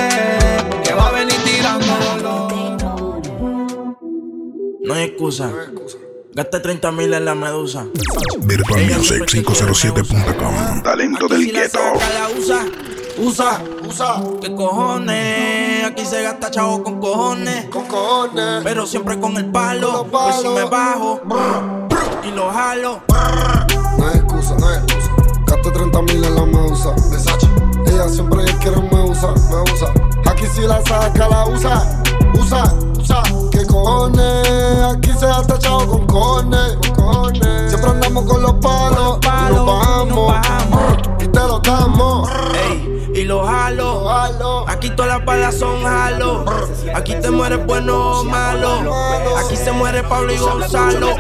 Que 0.84 0.94
va 0.94 1.10
a 1.10 1.12
venir 1.12 1.38
tirando. 1.44 2.48
No 4.84 4.94
hay 4.96 5.04
excusa. 5.04 5.52
Gaste 6.34 6.60
30 6.62 6.92
mil 6.94 7.14
en 7.14 7.26
la 7.26 7.36
medusa. 7.36 7.86
Virtual 8.40 8.86
Music 8.86 9.24
507.com. 9.28 10.82
Talento 10.84 11.28
del 11.28 11.44
Si 11.44 11.52
la 11.52 11.60
gueto. 11.62 11.78
saca, 11.78 12.10
la 12.14 12.40
usa, 12.40 12.66
usa, 13.18 13.62
usa. 13.88 14.24
¿Qué 14.42 14.56
cojones? 14.56 15.86
Aquí 15.86 16.06
se 16.06 16.24
gasta 16.24 16.50
chavo 16.50 16.84
con 16.84 17.02
cojones. 17.02 17.66
Con 17.66 17.86
cojones. 17.86 18.62
Pero 18.64 18.88
siempre 18.88 19.20
con 19.20 19.36
el 19.36 19.52
palo. 19.52 20.08
Pues 20.10 20.38
si 20.42 20.48
me 20.48 20.64
bajo 20.66 21.20
y 22.24 22.32
lo 22.32 22.50
jalo. 22.50 23.02
No 23.98 24.08
hay 24.08 24.16
excusa, 24.16 24.56
no 24.58 24.68
hay 24.70 24.78
excusa. 24.78 25.12
Gasto 25.48 25.72
30 25.74 26.02
mil 26.04 26.24
en 26.24 26.36
la 26.36 26.46
medusa. 26.46 26.90
Versace. 27.10 27.48
Ella 27.88 28.08
siempre 28.08 28.46
quiere 28.62 28.78
me 28.82 29.02
usa, 29.02 29.34
me 29.50 29.72
usa. 29.74 29.94
Aquí 30.32 30.46
si 30.56 30.62
la 30.62 30.82
saca, 30.86 31.28
la 31.28 31.46
usa. 31.48 32.04
Usa, 32.40 32.64
usa. 33.00 33.24
¿Qué 33.52 33.66
cojones? 33.66 34.48
Aquí 34.96 35.12
se 35.20 35.26
ha 35.26 35.42
tachado 35.44 35.88
con 35.88 36.06
cojones. 36.08 36.78
Siempre 37.68 37.90
andamos 37.90 38.26
con 38.26 38.42
los 38.42 38.54
palos. 38.54 39.20
y 39.24 39.54
nos 39.54 39.66
bajamos. 39.66 40.98
Y 41.20 41.28
te 41.28 41.40
lo 41.40 41.60
damos. 41.60 42.30
Ey, 42.70 43.12
y 43.16 43.24
lo 43.24 43.46
jalo. 43.46 44.02
Aquí 44.68 44.90
todas 44.92 45.18
las 45.18 45.26
balas 45.26 45.56
son 45.56 45.84
jalo. 45.84 46.46
Aquí 46.96 47.16
te 47.16 47.30
mueres 47.30 47.66
bueno 47.66 48.20
o 48.20 48.24
malo. 48.24 48.96
Aquí 49.38 49.56
se 49.56 49.72
muere 49.72 50.04
Pablo 50.04 50.34
y 50.34 50.38
Gonzalo. 50.38 51.16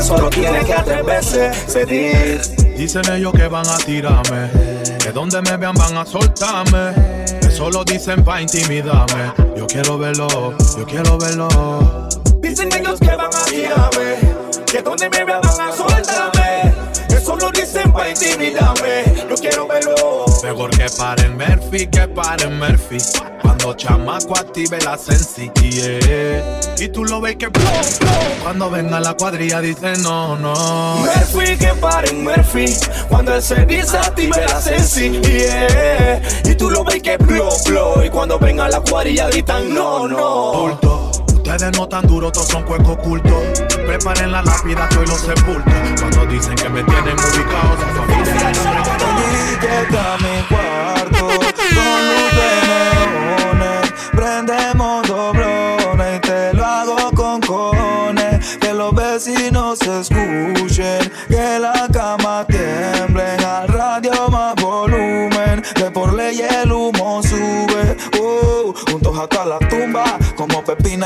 Solo 0.00 0.30
tiene 0.30 0.64
que 0.64 0.74
atreverse, 0.74 1.50
pedir. 1.72 2.40
Dicen 2.76 3.02
ellos 3.12 3.32
que 3.32 3.48
van 3.48 3.66
a 3.66 3.76
tirarme. 3.78 4.50
Que 4.98 5.10
donde 5.12 5.40
me 5.42 5.56
vean 5.56 5.74
van 5.74 5.96
a 5.96 6.06
soltarme. 6.06 7.24
Que 7.40 7.50
solo 7.50 7.84
dicen 7.84 8.22
pa' 8.24 8.40
intimidarme. 8.40 9.49
Yo 9.70 9.82
quiero 9.82 9.98
verlo, 9.98 10.56
yo 10.76 10.84
quiero 10.84 11.16
verlo. 11.16 12.08
Dicen 12.40 12.68
ellos 12.72 12.98
que 12.98 13.14
van 13.14 13.30
a 13.32 13.44
tirarme, 13.44 14.16
que 14.66 14.82
donde 14.82 15.08
me 15.08 15.24
vean 15.24 15.40
van 15.40 15.60
a 15.60 15.72
soltarme. 15.72 16.74
Eso 17.08 17.36
lo 17.36 17.52
dicen 17.52 17.92
para 17.92 18.10
intimidarme, 18.10 19.04
yo 19.28 19.36
quiero 19.36 19.68
verlo. 19.68 20.24
Mejor 20.42 20.70
que 20.70 20.86
paren 20.98 21.36
Murphy, 21.36 21.86
que 21.86 22.08
paren 22.08 22.58
Murphy. 22.58 22.98
Cuando 23.50 23.74
chamaco 23.74 24.38
active 24.38 24.78
la 24.84 24.96
sensi, 24.96 25.50
yeah. 25.60 26.60
Y 26.78 26.88
tú 26.88 27.04
lo 27.04 27.20
ves 27.20 27.34
que 27.34 27.48
blow, 27.48 27.64
blow. 27.98 28.12
Cuando 28.44 28.70
venga 28.70 29.00
la 29.00 29.14
cuadrilla 29.14 29.60
dice 29.60 29.94
no, 29.98 30.36
no. 30.36 30.54
Murphy, 30.98 31.56
que 31.56 31.74
paren 31.80 32.22
Murphy, 32.22 32.66
cuando 33.08 33.34
él 33.34 33.42
se 33.42 33.66
dice 33.66 33.98
active 33.98 34.40
la 34.46 34.60
sensi, 34.60 35.20
yeah. 35.22 36.22
Y 36.44 36.54
tú 36.54 36.70
lo 36.70 36.84
ves 36.84 37.02
que 37.02 37.16
blow, 37.16 37.50
blow. 37.66 38.04
Y 38.04 38.08
cuando 38.10 38.38
venga 38.38 38.68
la 38.68 38.80
cuadrilla 38.82 39.28
gritan 39.30 39.74
no, 39.74 40.06
no. 40.06 40.52
Bulto. 40.52 41.10
Ustedes 41.34 41.76
no 41.76 41.88
tan 41.88 42.06
duros, 42.06 42.30
todos 42.30 42.46
son 42.46 42.62
cuecos 42.62 42.90
ocultos. 42.90 43.42
Preparen 43.84 44.30
la 44.30 44.42
lápida 44.42 44.88
que 44.90 44.98
hoy 44.98 45.06
los 45.08 45.22
sepulto. 45.22 45.72
Cuando 45.98 46.24
dicen 46.26 46.54
que 46.54 46.68
me 46.68 46.84
tienen 46.84 47.16
ubicado, 47.18 47.76
su 47.80 47.86
familia 47.98 48.52
mi 50.20 50.42
cuarto 50.48 51.49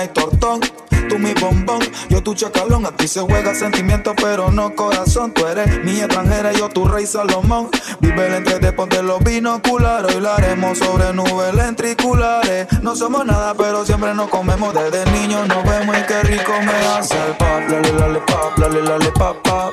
y 0.05 0.09
tortón. 0.09 0.61
Tú 1.09 1.19
mi 1.19 1.35
bombón, 1.35 1.81
yo 2.09 2.23
tu 2.23 2.35
chacalón. 2.35 2.87
Aquí 2.87 3.07
se 3.09 3.21
juega 3.21 3.55
sentimiento, 3.55 4.14
pero 4.17 4.51
no 4.51 4.75
corazón. 4.75 5.33
Tú 5.33 5.47
eres 5.47 5.85
mi 5.85 6.01
extranjera, 6.01 6.53
yo 6.53 6.69
tu 6.69 6.87
rey 6.87 7.07
Salomón. 7.07 7.69
Vive 8.01 8.27
el 8.27 8.35
entre 8.35 8.73
ponte 8.73 9.03
los 9.03 9.23
binoculares. 9.23 10.14
Hoy 10.14 10.21
lo 10.21 10.33
haremos 10.33 10.79
sobre 10.79 11.12
nubes 11.12 11.55
lentriculares. 11.55 12.67
No 12.83 12.97
somos 12.97 13.27
nada, 13.27 13.55
pero 13.55 13.85
siempre 13.85 14.14
nos 14.14 14.29
comemos. 14.29 14.75
Desde 14.75 15.05
niños 15.12 15.47
nos 15.47 15.62
vemos 15.64 15.97
y 15.99 16.03
qué 16.03 16.23
rico 16.23 16.53
me 16.61 16.73
hace 16.88 17.14
el 17.27 17.37
pop. 17.37 17.61
Lale, 17.69 17.93
lale, 17.93 18.21
pop, 18.21 18.59
lale, 18.59 18.83
lale, 18.83 19.12
pop, 19.12 19.37
pop. 19.43 19.73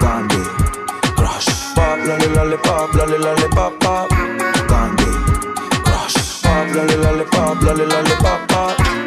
Candy 0.00 0.42
Crush. 1.14 1.48
Pop, 1.74 1.98
lale, 2.06 2.28
lale, 2.34 2.58
lale, 2.94 3.18
lale, 3.18 3.48
pop, 3.48 3.74
pop. 3.78 4.08
Candy 4.68 5.04
Crush. 5.84 6.42
Pop, 6.42 6.74
lale, 6.74 6.96
lale, 6.96 7.24
pop, 7.24 7.62
lale, 7.62 7.86
lale, 7.86 8.16
pop, 8.16 8.40
pop. 8.48 9.01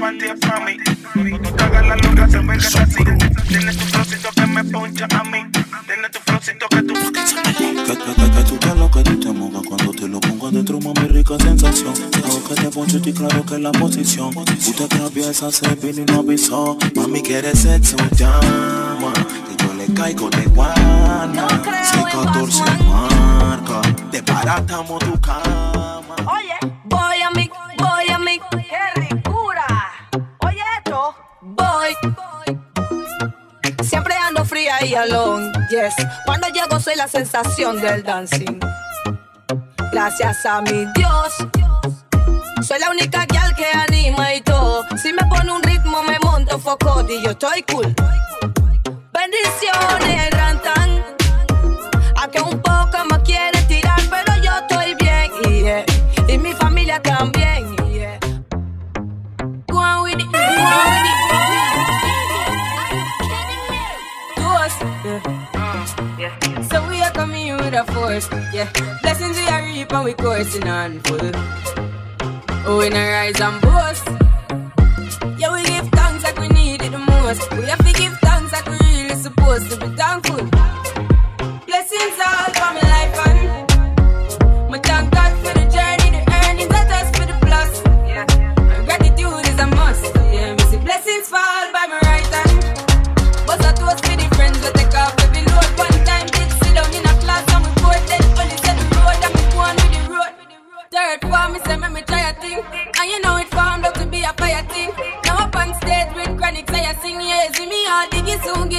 Panty 0.00 0.24
es 0.24 0.40
pa' 0.40 0.60
mí. 0.60 0.76
Cuando 1.12 1.52
te 1.52 1.62
hagas 1.62 1.86
la 1.86 1.96
loca, 1.96 2.28
se 2.28 2.38
ve 2.38 2.56
que 2.56 2.66
está 2.66 2.82
así. 2.82 3.04
Tienes 3.48 3.76
tu 3.76 3.84
flowcito 3.84 4.30
que 4.34 4.46
me 4.46 4.64
poncha 4.64 5.06
a 5.10 5.24
mí. 5.24 5.38
Tienes 5.86 6.10
tu 6.10 6.18
flowcito 6.20 6.66
que 6.70 6.82
tú. 6.82 6.94
Que, 6.94 7.10
que, 7.12 8.14
que, 8.14 8.30
que 8.30 8.44
tú 8.44 8.56
te 8.56 8.74
lo 8.74 8.90
que 8.90 9.02
tú 9.02 9.20
te 9.20 9.30
mojas 9.30 9.62
cuando 9.68 9.92
te 9.92 10.08
lo 10.08 10.18
pongo 10.20 10.48
adentro, 10.48 10.80
mami, 10.80 11.08
rica 11.08 11.36
sensación. 11.38 11.92
Dejo 12.12 12.42
que 12.48 12.54
te 12.54 12.70
ponche 12.70 13.00
y 13.04 13.12
claro 13.12 13.44
que 13.44 13.58
la 13.58 13.72
posición. 13.72 14.32
Tú 14.32 14.72
te 14.72 14.84
atraviesas, 14.84 15.56
se 15.56 15.74
vino 15.74 16.00
y 16.00 16.04
no 16.06 16.20
avisó. 16.20 16.78
Mami, 16.94 17.20
quieres 17.20 17.58
sexo, 17.58 17.98
llama. 18.16 19.12
Que 19.12 19.62
yo 19.62 19.74
le 19.74 19.86
caigo 19.92 20.30
de 20.30 20.46
guana. 20.46 21.46
614 21.82 22.62
marca. 22.86 23.82
Te 24.10 24.22
baratamos 24.22 24.98
tu 25.00 25.20
cama. 25.20 26.16
Oye, 26.24 26.72
alone, 34.88 35.52
yes. 35.70 35.94
Cuando 36.24 36.48
llego 36.48 36.80
soy 36.80 36.96
la 36.96 37.06
sensación 37.06 37.80
del 37.80 38.02
dancing. 38.02 38.58
Gracias 39.92 40.46
a 40.46 40.62
mi 40.62 40.86
Dios. 40.94 41.34
Soy 42.66 42.78
la 42.78 42.90
única 42.90 43.26
gal 43.26 43.54
que 43.54 43.66
anima 43.72 44.34
y 44.34 44.40
todo. 44.40 44.84
Si 45.02 45.12
me 45.12 45.22
pone 45.28 45.52
un 45.52 45.62
ritmo 45.62 46.02
me 46.02 46.18
monto 46.20 46.58
foco 46.58 47.04
y 47.08 47.22
yo 47.22 47.30
estoy 47.30 47.62
cool. 47.64 47.94
Bendiciones, 49.12 50.29
with 68.28 68.54
yeah. 68.54 68.70
Blessings 69.02 69.36
we 69.36 69.46
are 69.48 69.62
reap 69.62 69.92
and 69.92 70.04
we 70.04 70.14
coursing 70.14 70.68
on 70.68 71.00
full. 71.00 71.30
Oh, 72.66 72.80
in 72.80 72.92
a 72.92 73.10
rise 73.12 73.40
and 73.40 73.60
boast. 73.62 74.19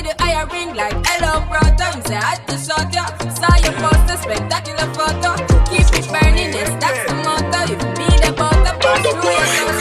Get 0.01 0.17
the 0.17 0.23
higher 0.23 0.45
ring 0.47 0.75
like 0.75 0.93
hello, 1.05 1.45
brother. 1.47 1.89
You 1.95 2.01
say 2.05 2.17
I 2.17 2.35
had 2.35 2.47
to 2.47 2.57
shot 2.57 2.93
ya, 2.93 3.05
saw 3.33 3.55
your 3.61 3.73
poster, 3.81 4.17
spectacular 4.17 4.87
photo. 4.93 5.35
Keep 5.69 5.89
it 5.97 6.07
burning, 6.09 6.53
yes, 6.53 6.71
that's 6.81 7.01
the 7.07 7.13
motto. 7.25 7.59
If 7.63 7.81
you 7.81 7.89
be 7.97 8.07
the 8.23 8.31
butter, 8.33 8.75
pass 8.81 9.01
through 9.01 9.31
your. 9.31 9.71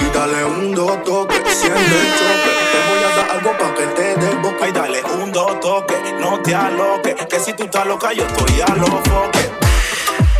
Y 0.00 0.08
dale 0.14 0.44
un 0.44 0.74
do 0.74 0.86
toque, 1.04 1.38
siente 1.54 1.96
el 2.02 2.10
choque. 2.18 2.52
Te 2.72 2.78
voy 2.88 3.02
a 3.06 3.10
dar 3.16 3.30
algo 3.30 3.50
pa' 3.58 3.74
que 3.74 3.86
te 3.96 4.16
des 4.16 4.42
boca. 4.42 4.68
Y 4.68 4.72
dale 4.72 5.02
un 5.22 5.32
do 5.32 5.46
toque, 5.60 5.96
no 6.20 6.40
te 6.40 6.54
aloques. 6.54 7.26
Que 7.26 7.38
si 7.40 7.52
tú 7.54 7.64
estás 7.64 7.86
loca, 7.86 8.12
yo 8.12 8.24
estoy 8.26 8.60
a 8.60 8.74
los 8.74 8.90
foques. 9.08 9.50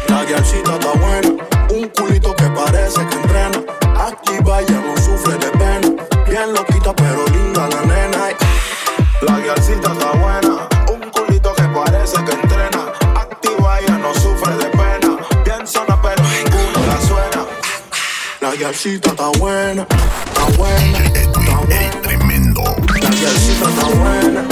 La 0.09 0.25
guiarcita 0.25 0.75
está 0.75 0.93
buena, 0.93 1.31
un 1.71 1.89
culito 1.89 2.35
que 2.35 2.47
parece 2.51 3.07
que 3.07 3.17
entrena. 3.17 3.72
La 18.62 18.68
guiarcita 18.68 19.09
está 19.11 19.29
buena, 19.40 19.83
está 19.83 20.44
buena, 20.57 20.98
está 21.16 21.40
buena. 21.66 22.01
Tremendo. 22.03 22.62
La 22.62 23.11
guiarcita 23.11 23.68
está 23.68 23.87
buena, 23.88 24.52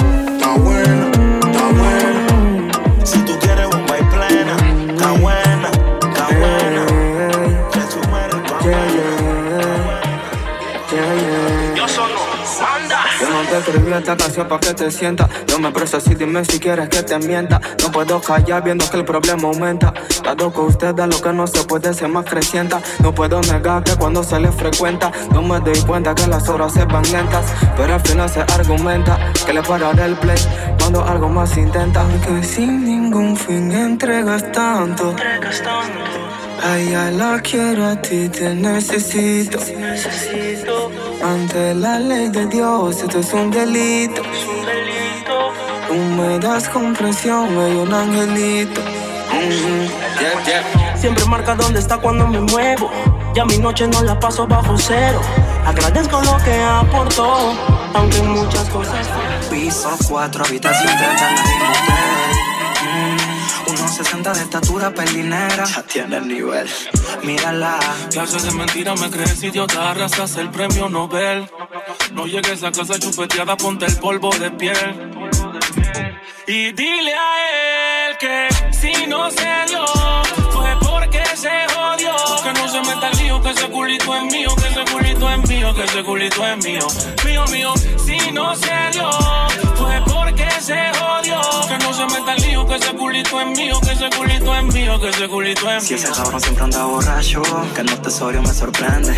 esta 14.01 14.17
canción 14.17 14.49
pa' 14.49 14.59
que 14.59 14.75
te 14.75 14.91
sientas. 14.91 15.29
Yo 15.47 15.59
me 15.59 15.71
presto 15.71 15.99
así, 15.99 16.15
dime 16.15 16.45
si 16.45 16.59
quieres 16.59 16.89
que 16.89 17.03
te 17.03 17.19
mienta. 17.19 17.61
No 17.83 17.93
puedo 17.93 18.21
callar 18.21 18.63
viendo 18.65 18.89
que 18.91 18.97
el 18.97 19.05
problema 19.05 19.49
aumenta. 19.49 19.93
Dado 20.25 20.53
que 20.53 20.61
usted 20.61 20.95
da 20.95 21.07
lo 21.07 21.21
que 21.21 21.33
no 21.33 21.47
se 21.47 21.63
puede 21.65 21.93
ser 21.93 22.09
más 22.09 22.25
crecienta. 22.25 22.81
No 23.03 23.15
puedo 23.15 23.41
negar 23.43 23.85
que 23.85 23.95
cuando 23.97 24.23
se 24.25 24.41
le 24.41 24.51
frecuenta, 24.53 25.13
no 25.33 25.43
me 25.43 25.61
doy 25.61 25.81
cuenta 25.83 26.15
que 26.15 26.27
las 26.27 26.49
horas 26.49 26.73
se 26.73 26.85
van 26.87 27.03
lentas. 27.13 27.45
Pero 27.77 27.95
al 27.95 28.01
final 28.01 28.29
se 28.29 28.41
argumenta 28.41 29.19
que 29.45 29.53
le 29.53 29.63
pararé 29.63 30.07
el 30.07 30.17
play 30.17 30.39
cuando 30.79 31.05
algo 31.05 31.29
más 31.29 31.57
intenta. 31.57 32.05
Que 32.27 32.43
sin 32.43 32.85
ningún 32.85 33.37
fin 33.37 33.71
entregas 33.71 34.51
tanto. 34.53 35.15
A 36.62 36.79
ella 36.79 37.11
la 37.11 37.40
quiero, 37.40 37.87
a 37.87 37.96
ti 37.96 38.29
te 38.29 38.55
necesito. 38.55 39.59
Ante 41.23 41.75
la 41.75 41.99
ley 41.99 42.29
de 42.29 42.46
Dios, 42.46 43.03
esto 43.03 43.18
es 43.20 43.33
un 43.33 43.51
delito. 43.51 44.23
Tú 45.88 45.94
me 45.94 46.38
das 46.38 46.68
comprensión, 46.68 47.49
hay 47.59 47.77
un 47.77 47.92
angelito. 47.92 48.81
Siempre 50.96 51.25
marca 51.25 51.55
dónde 51.55 51.81
está 51.81 51.96
cuando 51.96 52.27
me 52.27 52.40
muevo. 52.40 52.90
Ya 53.35 53.44
mi 53.44 53.59
noche 53.59 53.88
no 53.88 54.03
la 54.03 54.18
paso 54.18 54.46
bajo 54.46 54.77
cero. 54.77 55.20
Agradezco 55.64 56.20
lo 56.20 56.37
que 56.44 56.62
aportó, 56.62 57.55
aunque 57.94 58.23
muchas 58.23 58.68
cosas. 58.68 59.09
Piso 59.51 59.96
4, 60.09 60.44
habitación 60.44 60.96
30 60.96 62.00
1.60 64.01 64.35
de 64.35 64.43
estatura, 64.43 64.91
pelinera. 64.95 65.65
Ya 65.65 65.83
tiene 65.83 66.17
el 66.17 66.29
nivel. 66.29 66.69
Mírala. 67.23 67.79
Clases 68.11 68.45
de 68.45 68.53
mentira 68.53 68.95
me 68.95 69.11
crees 69.11 69.43
idiota, 69.43 69.91
arrasas 69.91 70.37
el 70.37 70.51
premio 70.51 70.89
Nobel. 70.89 71.49
No 72.13 72.27
llegues 72.27 72.63
a 72.63 72.73
casa 72.73 72.99
chupeteada, 72.99 73.57
ponte 73.57 73.87
el 73.87 73.97
polvo 73.97 74.31
de 74.39 74.51
piel. 74.53 75.13
Y 76.47 76.73
dile 76.73 77.15
a 77.15 78.09
él 78.09 78.17
que 78.19 78.49
si 78.73 79.07
no 79.07 79.31
se 79.31 79.49
dio, 79.69 79.85
fue 80.51 80.77
porque 80.81 81.23
se 81.37 81.51
jodió. 81.75 82.15
Que 82.43 82.53
no 82.55 82.69
se 82.69 82.81
meta 82.81 83.11
el 83.11 83.19
lío, 83.19 83.43
que 83.43 83.51
ese 83.51 83.69
culito 83.69 84.17
es 84.17 84.23
mío, 84.25 84.49
que 84.57 84.69
ese 84.69 84.93
culito 84.93 85.10
es 85.35 85.49
mío, 85.49 85.75
que 85.75 85.85
ese 85.85 86.03
culito 86.05 86.47
es 86.47 86.64
mío. 86.64 86.87
Mío, 87.25 87.45
mío, 87.51 87.75
si 88.05 88.31
no 88.33 88.55
se 88.57 88.71
dio, 88.93 89.11
fue 89.77 90.03
porque 90.07 90.49
se 90.61 90.79
jodió. 90.99 91.40
Que 91.69 91.79
no 91.79 91.93
se 91.95 92.07
meta 92.07 92.35
el 92.35 92.43
lío, 92.43 92.66
que 92.66 92.75
ese 92.77 92.93
culito 92.95 93.40
es 93.40 93.47
mío, 93.59 93.81
que 93.81 93.93
ese 93.93 94.11
culito 94.11 94.55
es 94.57 94.64
mío, 94.75 95.01
que 95.01 95.09
ese 95.09 95.29
culito 95.29 95.71
es 95.71 95.85
Si 95.85 95.95
mío. 95.95 96.03
ese 96.05 96.12
cabrón 96.12 96.40
siempre 96.40 96.64
anda 96.64 96.85
borracho, 96.85 97.43
que 97.75 97.81
el 97.81 98.01
tesorio 98.01 98.43
me 98.43 98.53
sorprende. 98.53 99.14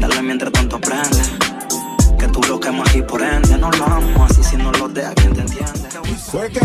Dale 0.00 0.22
mientras 0.22 0.52
tanto 0.52 0.76
aprende. 0.76 1.18
Que 2.18 2.28
tú 2.28 2.40
lo 2.48 2.58
quemas 2.58 2.94
y 2.94 3.02
por 3.02 3.22
ende 3.22 3.56
no 3.58 3.70
lo 3.70 3.84
amo. 3.84 4.24
Así 4.28 4.42
si 4.42 4.56
no 4.56 4.72
lo 4.72 4.88
deja, 4.88 5.14
¿quién 5.14 5.34
te 5.34 5.40
entiende? 5.42 5.88
Fue 6.30 6.48
que 6.50 6.60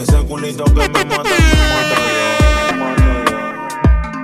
ese 0.00 0.16
culito 0.26 0.64
que 0.64 0.72
me 0.72 0.88
mata, 0.88 1.04
me 1.06 1.14
mato 1.14 2.35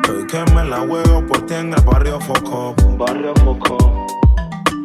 Estoy 0.03 0.27
que 0.27 0.53
me 0.53 0.65
la 0.65 0.81
juego 0.81 1.25
por 1.29 1.47
ti 1.47 1.55
en 1.55 1.73
el 1.73 1.81
barrio 1.85 2.21
Foco. 2.21 2.75
Barrio 2.99 3.33
Foco. 3.45 4.07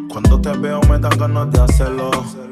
Cuando 0.10 0.40
te 0.40 0.52
veo 0.60 0.80
me 0.82 1.00
dan 1.00 1.18
ganas 1.18 1.50
de 1.50 1.60
hacerlo. 1.60 2.12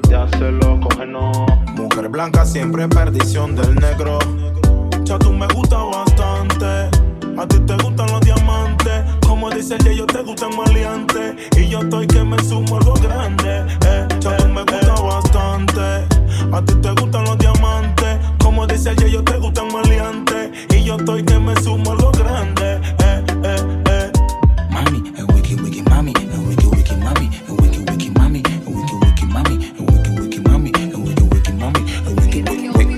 De 0.09 0.15
hacerlo, 0.15 0.79
cógenos. 0.81 1.37
Mujer 1.75 2.09
blanca 2.09 2.43
siempre 2.43 2.87
perdición 2.87 3.55
del 3.55 3.75
negro. 3.75 4.17
Ya 5.03 5.19
tú 5.19 5.31
me 5.31 5.45
gusta 5.53 5.77
bastante. 5.77 6.89
A 7.37 7.47
ti 7.47 7.59
te 7.59 7.75
gustan 7.83 8.11
los 8.11 8.21
diamantes. 8.21 9.03
Como 9.27 9.51
dice 9.51 9.75
el 9.75 9.97
yo 9.97 10.07
te 10.07 10.23
gustan 10.23 10.55
maleantes. 10.57 11.35
Y 11.55 11.69
yo 11.69 11.81
estoy 11.81 12.07
que 12.07 12.23
me 12.23 12.43
sumo 12.43 12.77
algo 12.77 12.95
grande. 12.95 13.63
Eh, 13.85 14.07
ya 14.19 14.37
tú 14.37 14.47
me 14.47 14.61
gusta 14.61 15.01
bastante. 15.03 15.81
A 16.51 16.61
ti 16.65 16.73
te 16.81 16.89
gustan 16.99 17.25
los 17.25 17.37
diamantes. 17.37 18.17
Como 18.41 18.65
dice 18.65 18.89
el 18.89 19.11
yo 19.11 19.23
te 19.23 19.37
gustan 19.37 19.67
maleantes. 19.71 20.49
Yo 20.85 20.95
estoy 20.97 21.23
que 21.23 21.39
me 21.39 21.55
sumo 21.63 21.91
algo 21.93 22.11
grande. 22.11 22.79
Eh, 22.99 23.23
eh, 23.43 23.81
eh. 23.89 24.11
Mami, 24.69 25.01
el 25.17 25.25
wiki 25.33 25.55
wiki 25.55 25.81
mami, 25.81 26.13
el 26.15 26.39
wiki 26.47 26.67
wiki 26.67 26.95
mami, 26.97 27.29
el 27.47 27.53
wiki 27.59 27.79
wiki 27.89 28.09
mami, 28.11 28.43
el 28.45 28.67
wiki 28.67 28.93
wiki 29.01 29.25
mami, 29.25 29.53
el 29.79 29.83
wiki 29.83 30.11
wiki 30.19 30.39
mami, 30.41 30.71
el 30.75 30.95
wiki 30.95 31.23
wiki 31.23 31.51
mami, 31.53 31.79
el 32.05 32.13
wiki 32.13 32.39
wiki 32.43 32.69
wiki 32.69 32.77
wiki 32.77 32.95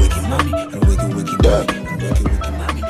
wiki 0.00 0.20
mami, 0.30 0.52
el 0.72 0.80
wiki 0.88 1.06
wiki 1.14 1.36
mami, 1.42 1.60
el 1.92 2.08
wiki 2.08 2.24
wiki 2.24 2.50
mami. 2.58 2.82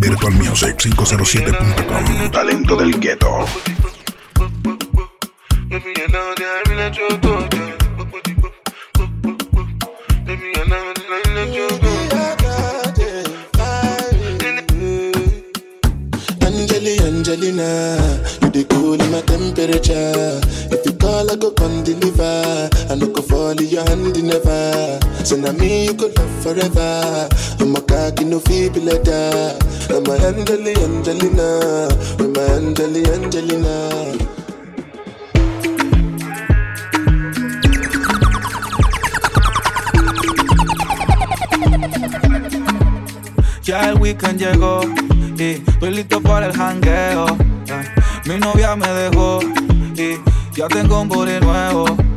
Virtual 0.00 0.32
Music 0.32 0.76
507.com. 0.78 2.30
Talento 2.30 2.76
del 2.76 2.98
gueto. 2.98 3.44
Forever. 26.48 27.28
I'm 27.60 27.76
a 27.76 27.80
cocky 27.82 28.24
no 28.24 28.40
feeble 28.40 28.82
letter. 28.82 29.58
I'm 29.90 30.06
a 30.06 30.14
Angeli, 30.28 30.74
Angelina, 30.86 31.88
I'm 32.18 32.36
a 32.36 32.42
Angeli, 32.56 33.02
Angelina. 33.14 33.74
Ya 43.62 43.90
el 43.90 43.98
weekend 44.00 44.38
llegó 44.40 44.80
y 45.36 45.62
estoy 45.68 45.90
listo 45.90 46.20
para 46.22 46.46
el 46.46 46.52
jangueo. 46.54 47.26
eh. 47.26 47.84
Mi 48.24 48.38
novia 48.38 48.74
me 48.76 48.88
dejó 48.88 49.40
y 49.94 50.16
ya 50.56 50.68
tengo 50.68 51.02
un 51.02 51.08
booty 51.08 51.40
nuevo. 51.40 52.07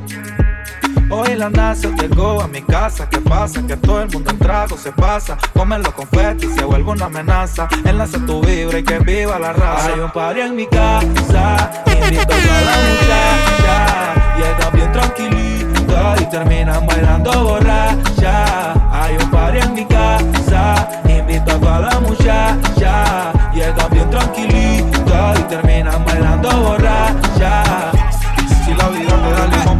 Hoy 1.13 1.35
la 1.35 1.49
NASA 1.49 1.89
llegó 1.99 2.41
a 2.41 2.47
mi 2.47 2.61
casa. 2.61 3.09
¿Qué 3.09 3.19
pasa? 3.19 3.61
Que 3.67 3.75
todo 3.75 4.01
el 4.01 4.09
mundo 4.09 4.31
en 4.31 4.39
trago 4.39 4.77
se 4.77 4.93
pasa. 4.93 5.37
Comen 5.53 5.83
los 5.83 5.93
confetis 5.93 6.55
se 6.55 6.63
vuelve 6.63 6.91
una 6.91 7.07
amenaza. 7.07 7.67
Enlace 7.83 8.17
tu 8.19 8.41
vibra 8.41 8.79
y 8.79 8.83
que 8.83 8.99
viva 8.99 9.37
la 9.37 9.51
raza. 9.51 9.93
Hay 9.93 9.99
un 9.99 10.11
party 10.11 10.39
en 10.39 10.55
mi 10.55 10.65
casa. 10.67 11.83
Invito 11.85 12.33
a 12.33 12.61
la 12.67 12.75
muchacha. 12.87 14.37
Llega 14.37 14.69
bien 14.71 14.91
tranquilita 14.93 16.15
y 16.21 16.25
terminan 16.29 16.87
bailando 16.87 17.43
borracha. 17.43 18.73
Hay 18.91 19.17
un 19.17 19.29
party 19.29 19.57
en 19.59 19.73
mi 19.73 19.85
casa. 19.85 20.89
Invito 21.09 21.51
a 21.51 21.59
toda 21.59 21.79
la 21.79 21.99
muchacha. 21.99 23.33
Llega 23.53 23.87
bien 23.89 24.09
tranquilita 24.09 25.33
y 25.37 25.43
terminan 25.43 26.05
bailando 26.05 26.49
borracha. 26.49 27.30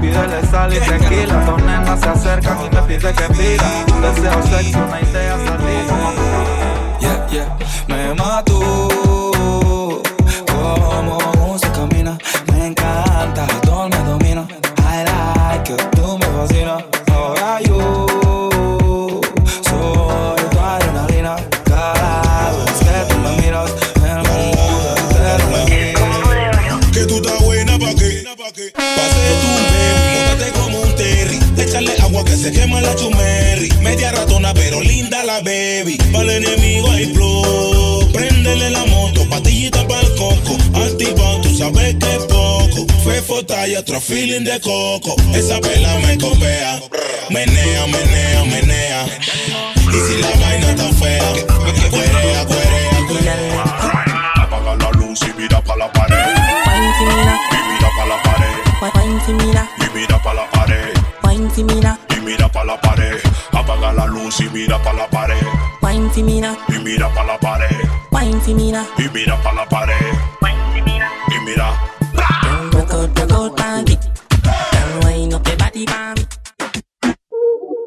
Pídele 0.01 0.45
sal 0.47 0.73
y 0.73 0.79
tequila. 0.79 1.45
Dos 1.45 1.63
nenas 1.63 1.99
se 1.99 2.09
acercan 2.09 2.57
y 2.65 2.75
me 2.75 2.81
pide 2.81 3.13
que 3.13 3.33
pida. 3.33 3.85
Un 3.93 4.01
deseo 4.01 4.43
sexy, 4.43 4.75
una 4.75 5.01
idea 5.01 5.37
salir. 5.45 5.85
Yeah, 6.99 7.27
yeah, 7.29 7.57
me 7.87 8.13
mató. 8.15 9.00
Fuego 31.67 32.25
que 32.25 32.35
se 32.35 32.51
quema 32.51 32.81
la 32.81 32.95
chumerri. 32.95 33.69
Media 33.81 34.11
ratona, 34.11 34.53
pero 34.53 34.81
linda 34.81 35.23
la 35.23 35.41
baby. 35.41 35.97
Para 36.11 36.23
el 36.23 36.45
enemigo 36.45 36.89
hay 36.91 37.05
flow. 37.13 38.11
Préndele 38.11 38.69
la 38.71 38.85
moto, 38.85 39.27
patillita 39.29 39.87
para 39.87 40.01
el 40.01 40.15
coco. 40.15 40.57
Activado, 40.73 41.41
tú 41.41 41.57
sabes 41.57 41.95
que 41.95 42.15
es 42.15 42.25
poco. 42.25 42.87
Fefo 43.03 43.41
y 43.67 43.75
otro 43.75 43.99
feeling 43.99 44.43
de 44.43 44.59
coco. 44.59 45.15
Esa 45.33 45.59
vela 45.59 45.97
me 46.05 46.17
copea. 46.17 46.81
Menea, 47.29 47.87
menea, 47.87 48.43
menea. 48.45 49.05
Y 49.91 49.99
si 50.07 50.21
la 50.21 50.29
vaina 50.39 50.69
está 50.71 50.89
fea, 50.93 51.33
cuerea, 51.89 52.45
cuerea, 52.45 53.07
cuerea. 53.07 53.63
Apaga 54.35 54.75
la 54.75 54.91
luz 54.91 55.19
y 55.21 55.41
mira 55.41 55.61
pa' 55.61 55.75
la 55.77 55.91
pared. 55.91 56.15
Y 56.15 57.13
mira 57.71 57.89
pa' 57.97 58.05
la 58.05 58.21
pared. 58.23 58.55
Y 59.77 59.97
mira 59.97 60.21
pa' 60.21 60.33
la 60.33 60.49
pared. 60.51 61.00
Y 62.15 62.19
mira 62.21 62.47
pa' 62.47 62.63
la 62.63 62.79
pared. 62.79 63.19
Apaga 63.51 63.91
la 63.93 64.05
luz 64.05 64.39
y 64.41 64.49
mira 64.49 64.81
pa' 64.83 64.93
la 64.93 65.07
pared. 65.09 65.41
Y 66.69 66.79
mira 66.79 67.13
pa' 67.13 67.23
la 67.23 67.37
pared. 67.39 67.69
Y 68.97 69.09
mira 69.09 69.41
pa' 69.41 69.53
la 69.53 69.65
pared. 69.67 69.95
Y 71.29 71.39
mira. 71.45 71.73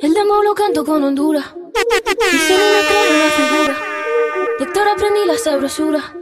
El 0.01 0.13
demo 0.15 0.43
lo 0.43 0.55
canto 0.55 0.85
con 0.85 1.05
Honduras. 1.05 1.47
Y 2.33 2.39
si 2.39 2.53
no 2.53 2.65
me 2.73 2.81
creen 2.89 3.19
la 3.19 3.31
figura. 3.31 3.77
De 4.59 4.65
actor 4.65 4.89
aprendí 4.89 5.27
la 5.27 5.39
sabrosura. 5.39 6.15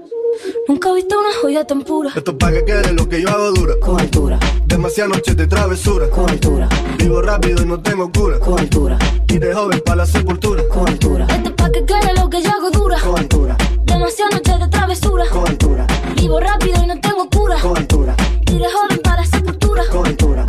Nunca 0.69 0.91
he 0.91 0.95
visto 0.95 1.19
una 1.19 1.29
joya 1.41 1.67
tan 1.67 1.83
pura. 1.83 2.11
Esto 2.15 2.31
es 2.33 2.37
pa' 2.37 2.53
que 2.53 2.65
quede 2.65 2.93
lo 2.93 3.09
que 3.09 3.21
yo 3.23 3.29
hago 3.29 3.53
dura. 3.53 3.75
Con 3.81 4.01
altura. 4.01 4.39
Demasiadas 4.67 5.17
noches 5.17 5.37
de 5.37 5.47
travesura. 5.47 6.09
Con 6.11 6.31
altura. 6.31 6.69
Vivo 6.99 7.23
rápido 7.23 7.63
y 7.63 7.67
no 7.67 7.81
tengo 7.81 8.11
cura. 8.11 8.39
Con 8.39 8.59
altura. 8.59 8.99
Y 9.29 9.39
de 9.39 9.55
joven 9.55 9.81
pa' 9.85 9.97
la 9.97 10.07
sepultura. 10.07 10.63
Con 10.69 10.89
altura. 10.89 11.27
Esto 11.31 11.49
es 11.49 11.55
pa' 11.55 11.71
que 11.71 11.85
quede 11.85 12.15
lo 12.15 12.31
que 12.31 12.43
yo 12.43 12.51
hago 12.51 12.71
dura. 12.71 12.99
Con 13.01 13.19
altura. 13.19 13.57
Demasiadas 13.85 14.35
noches 14.35 14.61
de 14.61 14.69
travesura. 14.69 15.25
Con 15.31 15.49
altura. 15.49 15.87
Vivo 16.17 16.41
rápido 16.41 16.83
y 16.83 16.87
no 16.87 17.01
tengo 17.01 17.29
cura. 17.29 17.57
Con 17.61 17.77
altura. 17.77 18.17
Y 18.47 18.59
de 18.59 18.67
joven 18.71 19.01
para 19.03 19.23
la 19.23 19.27
sepultura. 19.27 19.85
Con 19.91 20.07
altura. 20.07 20.47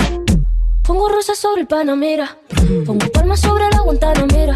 Pongo 0.83 1.09
rosas 1.09 1.37
sobre 1.37 1.61
el 1.61 1.67
Panamera. 1.67 2.37
Pongo 2.85 3.07
palmas 3.11 3.39
sobre 3.39 3.69
la 3.69 3.79
Guantanamera. 3.81 4.55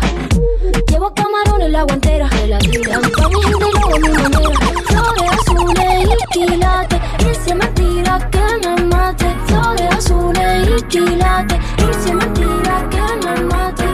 Llevo 0.97 1.13
camarones 1.13 1.69
la 1.69 1.83
guantera. 1.83 2.27
De 2.27 2.47
la 2.47 2.57
tira. 2.57 2.99
Pa' 2.99 3.29
mi 3.29 3.39
gente 3.43 3.65
luego 3.71 3.99
mi 3.99 4.09
manera. 4.09 4.49
Flores 4.87 5.31
azules 5.31 6.09
y 6.09 6.17
quilates. 6.33 6.99
Y 7.19 7.35
si 7.35 7.53
mentira 7.53 8.29
que 8.31 8.45
me 8.63 8.73
mate. 8.85 9.27
Flores 9.45 9.95
azules 9.95 10.67
y 10.67 10.81
quilates. 10.85 11.59
Y 11.77 11.93
si 12.03 12.11
mentira 12.15 12.89
que 12.89 13.05
me 13.23 13.35
mate. 13.43 13.85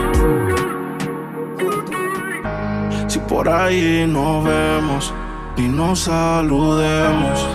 Si 3.09 3.19
por 3.19 3.49
ahí 3.49 4.07
nos 4.07 4.45
vemos 4.45 5.13
y 5.57 5.63
nos 5.63 5.99
saludemos. 5.99 7.45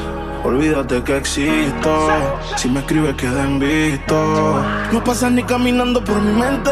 Olvídate 0.44 1.02
que 1.04 1.16
existo. 1.16 2.10
Si 2.56 2.68
me 2.68 2.80
escribes, 2.80 3.14
queda 3.14 3.46
visto. 3.46 4.62
No 4.92 5.02
pasas 5.02 5.32
ni 5.32 5.42
caminando 5.42 6.04
por 6.04 6.20
mi 6.20 6.32
mente. 6.38 6.70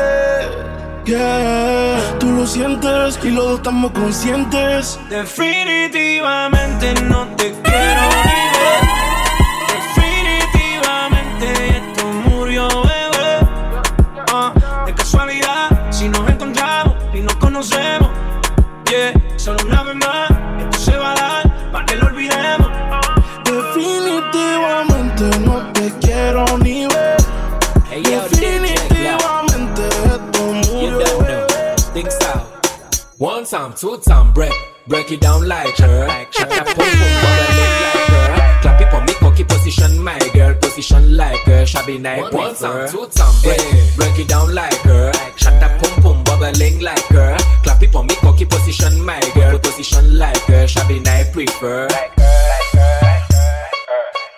Tú 1.07 2.33
lo 2.33 2.45
sientes 2.49 3.21
y 3.23 3.31
los 3.31 3.45
dos 3.45 3.57
estamos 3.59 3.93
conscientes. 3.93 4.99
Definitivamente 5.09 6.95
no 7.05 7.29
te 7.37 7.55
quiero 7.63 8.03
ni. 8.25 8.96
Time, 33.57 33.73
two 33.73 33.97
time, 33.99 34.33
break, 34.35 34.53
break 34.87 35.11
it 35.11 35.21
down 35.21 35.49
like 35.49 35.77
her. 35.79 36.07
Shut 36.31 36.53
up, 36.53 36.67
pum 36.67 36.77
pum, 36.77 37.15
bubbling 37.23 37.81
like 37.81 38.09
her. 38.13 38.61
Clap 38.61 38.81
it 38.83 38.91
for 38.91 39.01
me, 39.01 39.15
cocky 39.15 39.45
position, 39.45 40.03
my 40.03 40.19
girl, 40.35 40.55
position 40.57 41.17
like 41.17 41.41
her. 41.49 41.65
Shabby 41.65 41.97
night, 41.97 42.35
one 42.35 42.55
time, 42.55 42.89
two 42.91 43.07
time, 43.07 43.35
break, 43.43 43.61
break 43.97 44.19
it 44.19 44.29
down 44.29 44.55
like 44.55 44.77
her. 44.91 45.11
Shut 45.37 45.63
up, 45.63 45.73
pum 45.81 46.03
pum, 46.03 46.25
bubbling 46.25 46.81
like 46.81 47.07
her. 47.17 47.37
Clap 47.63 47.83
it 47.83 47.93
for 47.93 48.05
me, 48.05 48.15
cocky 48.17 48.45
position, 48.45 49.03
my 49.03 49.21
girl, 49.35 49.59
position 49.59 50.19
like 50.19 50.45
her. 50.53 50.69
Shabby 50.69 51.01
night, 51.01 51.33
prefer. 51.33 51.89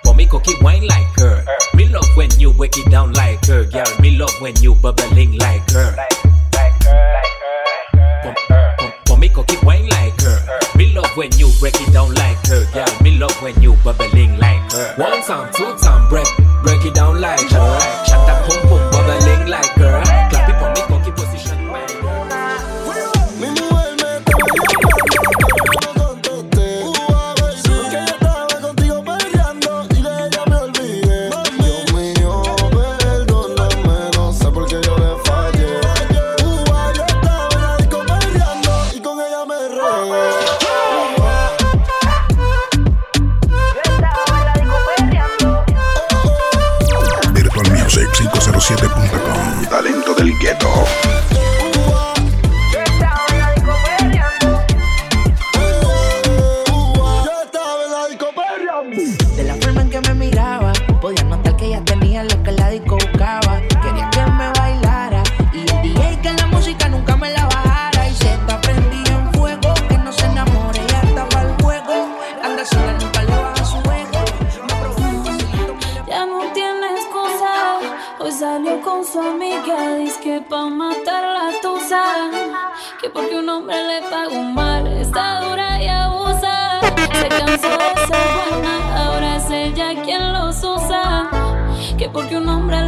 For 0.04 0.14
me, 0.14 0.26
cocky 0.26 0.54
wine 0.62 0.86
like 0.86 1.10
her. 1.18 1.44
Me 1.74 1.88
love 1.88 2.08
when 2.16 2.30
you 2.38 2.52
break 2.52 2.76
it 2.78 2.88
down 2.88 3.12
like 3.14 3.44
her, 3.46 3.64
girl. 3.64 4.00
Me 4.00 4.16
love 4.16 4.34
when 4.40 4.54
you 4.62 4.76
bubbling 4.76 5.38
like 5.38 5.68
her. 5.70 5.90
For, 6.17 6.17
me, 9.38 9.44
cocky 9.44 9.66
wine 9.66 9.88
like 9.88 10.20
her. 10.20 10.58
Me 10.76 10.92
love 10.94 11.16
when 11.16 11.30
you 11.38 11.50
break 11.60 11.74
it 11.80 11.92
down 11.92 12.14
like 12.14 12.46
her, 12.46 12.64
girl. 12.72 13.02
Me 13.02 13.18
love 13.18 13.42
when 13.42 13.60
you 13.62 13.74
bubbling 13.84 14.38
like 14.38 14.72
her. 14.72 14.94
One 14.96 15.22
time, 15.22 15.52
two 15.52 15.76
time, 15.78 16.08
break, 16.08 16.26
break 16.62 16.84
it 16.84 16.94
down 16.94 17.20
like 17.20 17.40
her. 17.40 18.04
Shut 18.06 18.28
up, 18.28 18.48
pum 18.48 18.67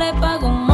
le 0.00 0.14
pago 0.14 0.48
más. 0.48 0.69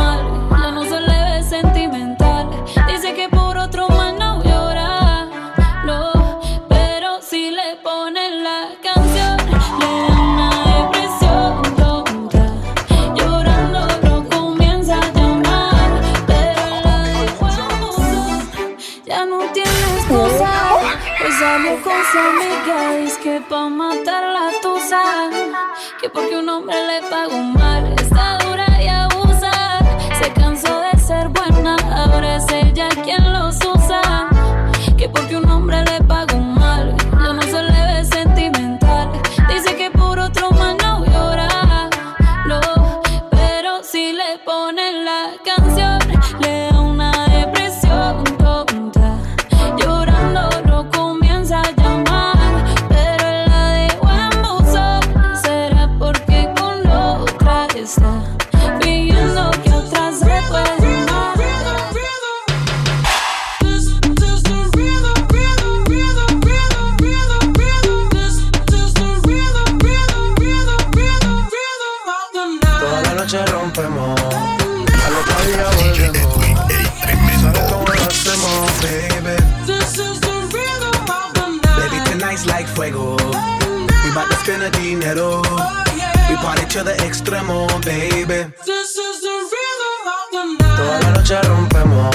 To 86.77 86.83
the 86.85 86.93
extremo, 87.09 87.67
baby. 87.87 88.53
This 88.67 88.99
is 88.99 89.21
the 89.23 89.33
rhythm 89.51 90.07
of 90.12 90.29
the 90.31 90.45
night. 90.61 90.77
Toda 90.77 91.01
la 91.01 91.11
noche 91.12 91.41
rompemos, 91.41 92.15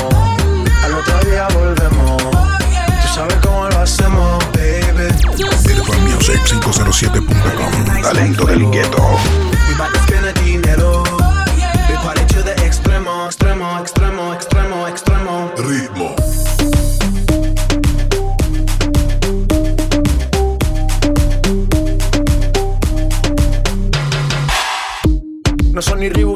al 0.83 0.93
otro 0.93 1.17
día 1.31 1.47
volvemos. 1.47 2.21
Tú 2.21 3.07
sabes 3.15 3.37
cómo 3.41 3.67
lo 3.69 3.79
hacemos, 3.79 4.37
baby. 4.53 5.09
Music507.com. 6.13 8.01
Talento 8.03 8.45
del 8.45 8.69
gueto. 8.69 9.17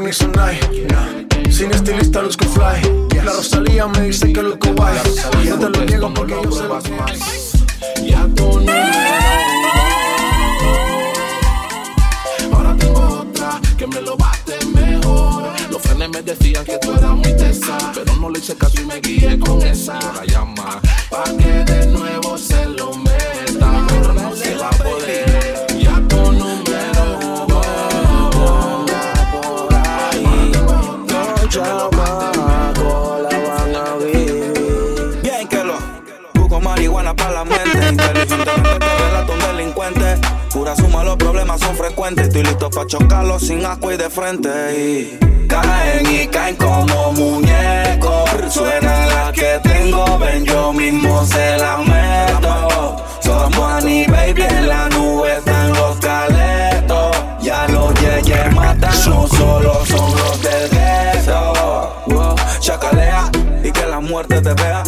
Ni. 0.05 1.51
Sin 1.51 1.71
estilista 1.71 2.21
luzco 2.21 2.45
fly. 2.45 3.15
La 3.23 3.33
Rosalía 3.33 3.87
me 3.87 4.01
dice 4.01 4.31
que 4.31 4.41
luzco 4.41 4.73
guay. 4.75 4.95
No 5.49 5.57
te 5.57 5.69
lo 5.69 5.85
niego 5.85 6.13
porque 6.13 6.35
yo 6.43 6.51
sé 6.51 6.67
lo. 6.67 7.05
Ya 8.05 8.27
tu 8.35 8.59
número 8.59 8.79
Ahora 12.53 12.75
tengo 12.77 13.19
otra 13.21 13.59
que 13.77 13.87
me 13.87 14.01
lo 14.01 14.15
bate 14.15 14.65
mejor. 14.73 15.53
Los 15.71 15.81
frenes 15.81 16.09
me 16.09 16.21
decían 16.21 16.63
que 16.65 16.77
tú 16.77 16.93
eras 16.93 17.11
muy 17.11 17.35
tesa, 17.35 17.77
pero 17.95 18.15
no 18.17 18.29
le 18.29 18.39
hice 18.39 18.55
caso 18.55 18.81
y 18.81 18.85
me 18.85 18.99
guié 18.99 19.39
con 19.39 19.61
esa. 19.63 19.97
Ahora 19.97 20.25
llama 20.25 20.81
pa' 21.09 21.23
que 21.37 21.63
de 21.71 21.87
para 42.57 42.87
chocarlos 42.87 43.41
sin 43.43 43.65
asco 43.65 43.91
y 43.91 43.97
de 43.97 44.09
frente. 44.09 44.49
Y 44.77 45.47
caen 45.47 46.05
y 46.05 46.27
caen 46.27 46.55
como 46.55 47.11
muñecos. 47.11 48.29
Suena 48.49 49.05
la 49.07 49.31
que 49.31 49.59
tengo, 49.63 50.17
ven, 50.19 50.45
yo 50.45 50.71
mismo 50.73 51.25
se 51.25 51.57
la 51.57 51.77
meto. 51.77 53.03
Somos 53.21 53.83
Annie 53.83 54.07
Baby 54.07 54.43
en 54.43 54.67
la 54.67 54.89
nube, 54.89 55.37
están 55.37 55.73
los 55.73 55.97
caletos. 55.97 57.17
Ya 57.41 57.67
los 57.67 57.93
yeyes 57.95 58.53
matan, 58.53 58.93
no 59.07 59.27
solo 59.27 59.85
son 59.85 60.11
los 60.17 60.41
del 60.41 60.69
gueto. 60.69 61.95
Chacalea 62.59 63.29
y 63.63 63.71
que 63.71 63.85
la 63.85 63.99
muerte 63.99 64.41
te 64.41 64.53
vea. 64.53 64.83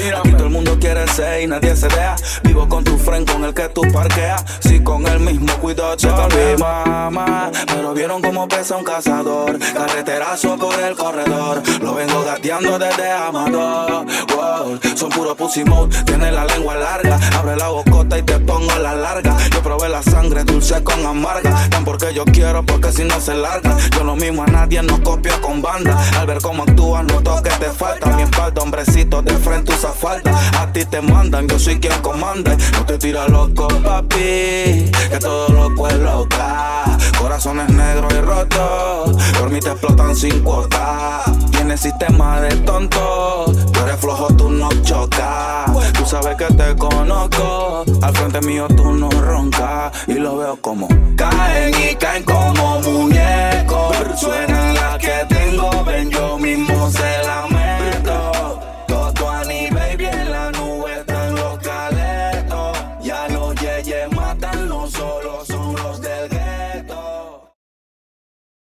Mundo 0.57 0.77
quiere 0.79 1.07
ser 1.09 1.43
y 1.43 1.47
nadie 1.47 1.75
se 1.75 1.87
vea. 1.87 2.15
Vivo 2.43 2.67
con 2.67 2.83
tu 2.83 2.97
friend 2.97 3.31
con 3.31 3.43
el 3.43 3.53
que 3.53 3.69
tú 3.69 3.81
parqueas. 3.93 4.43
Si 4.59 4.79
con 4.79 5.05
el 5.05 5.19
mismo 5.19 5.53
cuidado 5.57 5.95
yo 5.97 6.09
mi 6.29 6.59
mamá. 6.59 7.51
Pero 7.67 7.93
vieron 7.93 8.21
cómo 8.23 8.47
pesa 8.47 8.75
un 8.75 8.83
cazador. 8.83 9.59
Carreterazo 9.59 10.57
por 10.57 10.79
el 10.79 10.95
corredor. 10.95 11.61
Lo 11.79 11.93
vengo 11.93 12.23
gateando 12.23 12.79
desde 12.79 13.11
Amador. 13.11 14.05
Wow, 14.35 14.79
son 14.95 15.09
puro 15.09 15.35
pussy 15.35 15.63
mode. 15.63 15.95
Tiene 16.05 16.31
la 16.31 16.45
lengua 16.45 16.75
larga. 16.75 17.19
Abre 17.37 17.55
la 17.55 17.67
bocota 17.67 18.17
y 18.17 18.23
te 18.23 18.39
pongo 18.39 18.75
la 18.79 18.95
larga. 18.95 19.37
Yo 19.53 19.61
probé 19.61 19.89
la 19.89 20.01
sangre 20.01 20.43
dulce 20.43 20.83
con 20.83 21.05
amarga. 21.05 21.69
Tan 21.69 21.85
porque 21.85 22.15
yo 22.15 22.25
quiero, 22.25 22.63
porque 22.63 22.91
si 22.91 23.03
no 23.03 23.21
se 23.21 23.35
larga. 23.35 23.77
Yo 23.95 24.03
lo 24.03 24.15
mismo 24.15 24.41
a 24.41 24.47
nadie 24.47 24.81
no 24.81 25.03
copio 25.03 25.39
con 25.39 25.61
banda. 25.61 26.03
Al 26.17 26.25
ver 26.25 26.39
cómo 26.41 26.63
actúas, 26.63 27.03
noto 27.03 27.43
que 27.43 27.51
te 27.51 27.69
falta. 27.69 28.07
Mi 28.15 28.23
espalda, 28.23 28.63
hombrecito, 28.63 29.21
de 29.21 29.33
frente 29.37 29.73
usa 29.73 29.91
falta. 29.91 30.31
A 30.55 30.71
ti 30.71 30.85
te 30.85 31.01
mandan, 31.01 31.47
yo 31.47 31.59
soy 31.59 31.79
quien 31.79 31.99
comanda. 32.01 32.55
No 32.73 32.85
te 32.85 32.97
tira 32.97 33.27
loco, 33.27 33.67
papi. 33.83 34.91
Que 35.09 35.17
todo 35.19 35.49
loco 35.49 35.87
es 35.87 35.97
loca. 35.97 36.97
Corazones 37.17 37.69
negros 37.69 38.13
y 38.13 38.21
rotos. 38.21 39.23
Por 39.39 39.53
explotan 39.53 40.15
sin 40.15 40.39
cuota. 40.43 41.23
Tienes 41.51 41.81
sistema 41.81 42.39
de 42.41 42.55
tonto. 42.57 43.45
Tú 43.73 43.79
eres 43.81 43.99
flojo, 43.99 44.27
tú 44.35 44.49
no 44.49 44.69
chocas. 44.83 45.71
Tú 45.93 46.05
sabes 46.05 46.35
que 46.37 46.45
te 46.53 46.75
conozco. 46.75 47.83
Al 48.01 48.15
frente 48.15 48.41
mío 48.41 48.67
tú 48.75 48.93
no 48.93 49.09
roncas. 49.09 49.91
Y 50.07 50.13
lo 50.13 50.37
veo 50.37 50.57
como 50.61 50.87
caen 51.15 51.73
y 51.75 51.95
caen 51.95 52.23
como 52.23 52.79
muñecos. 52.81 53.95
Suena 54.15 54.73
la 54.73 54.97
que 54.97 55.25
tengo, 55.29 55.83
ven 55.83 56.09
yo 56.09 56.37
mismo 56.37 56.89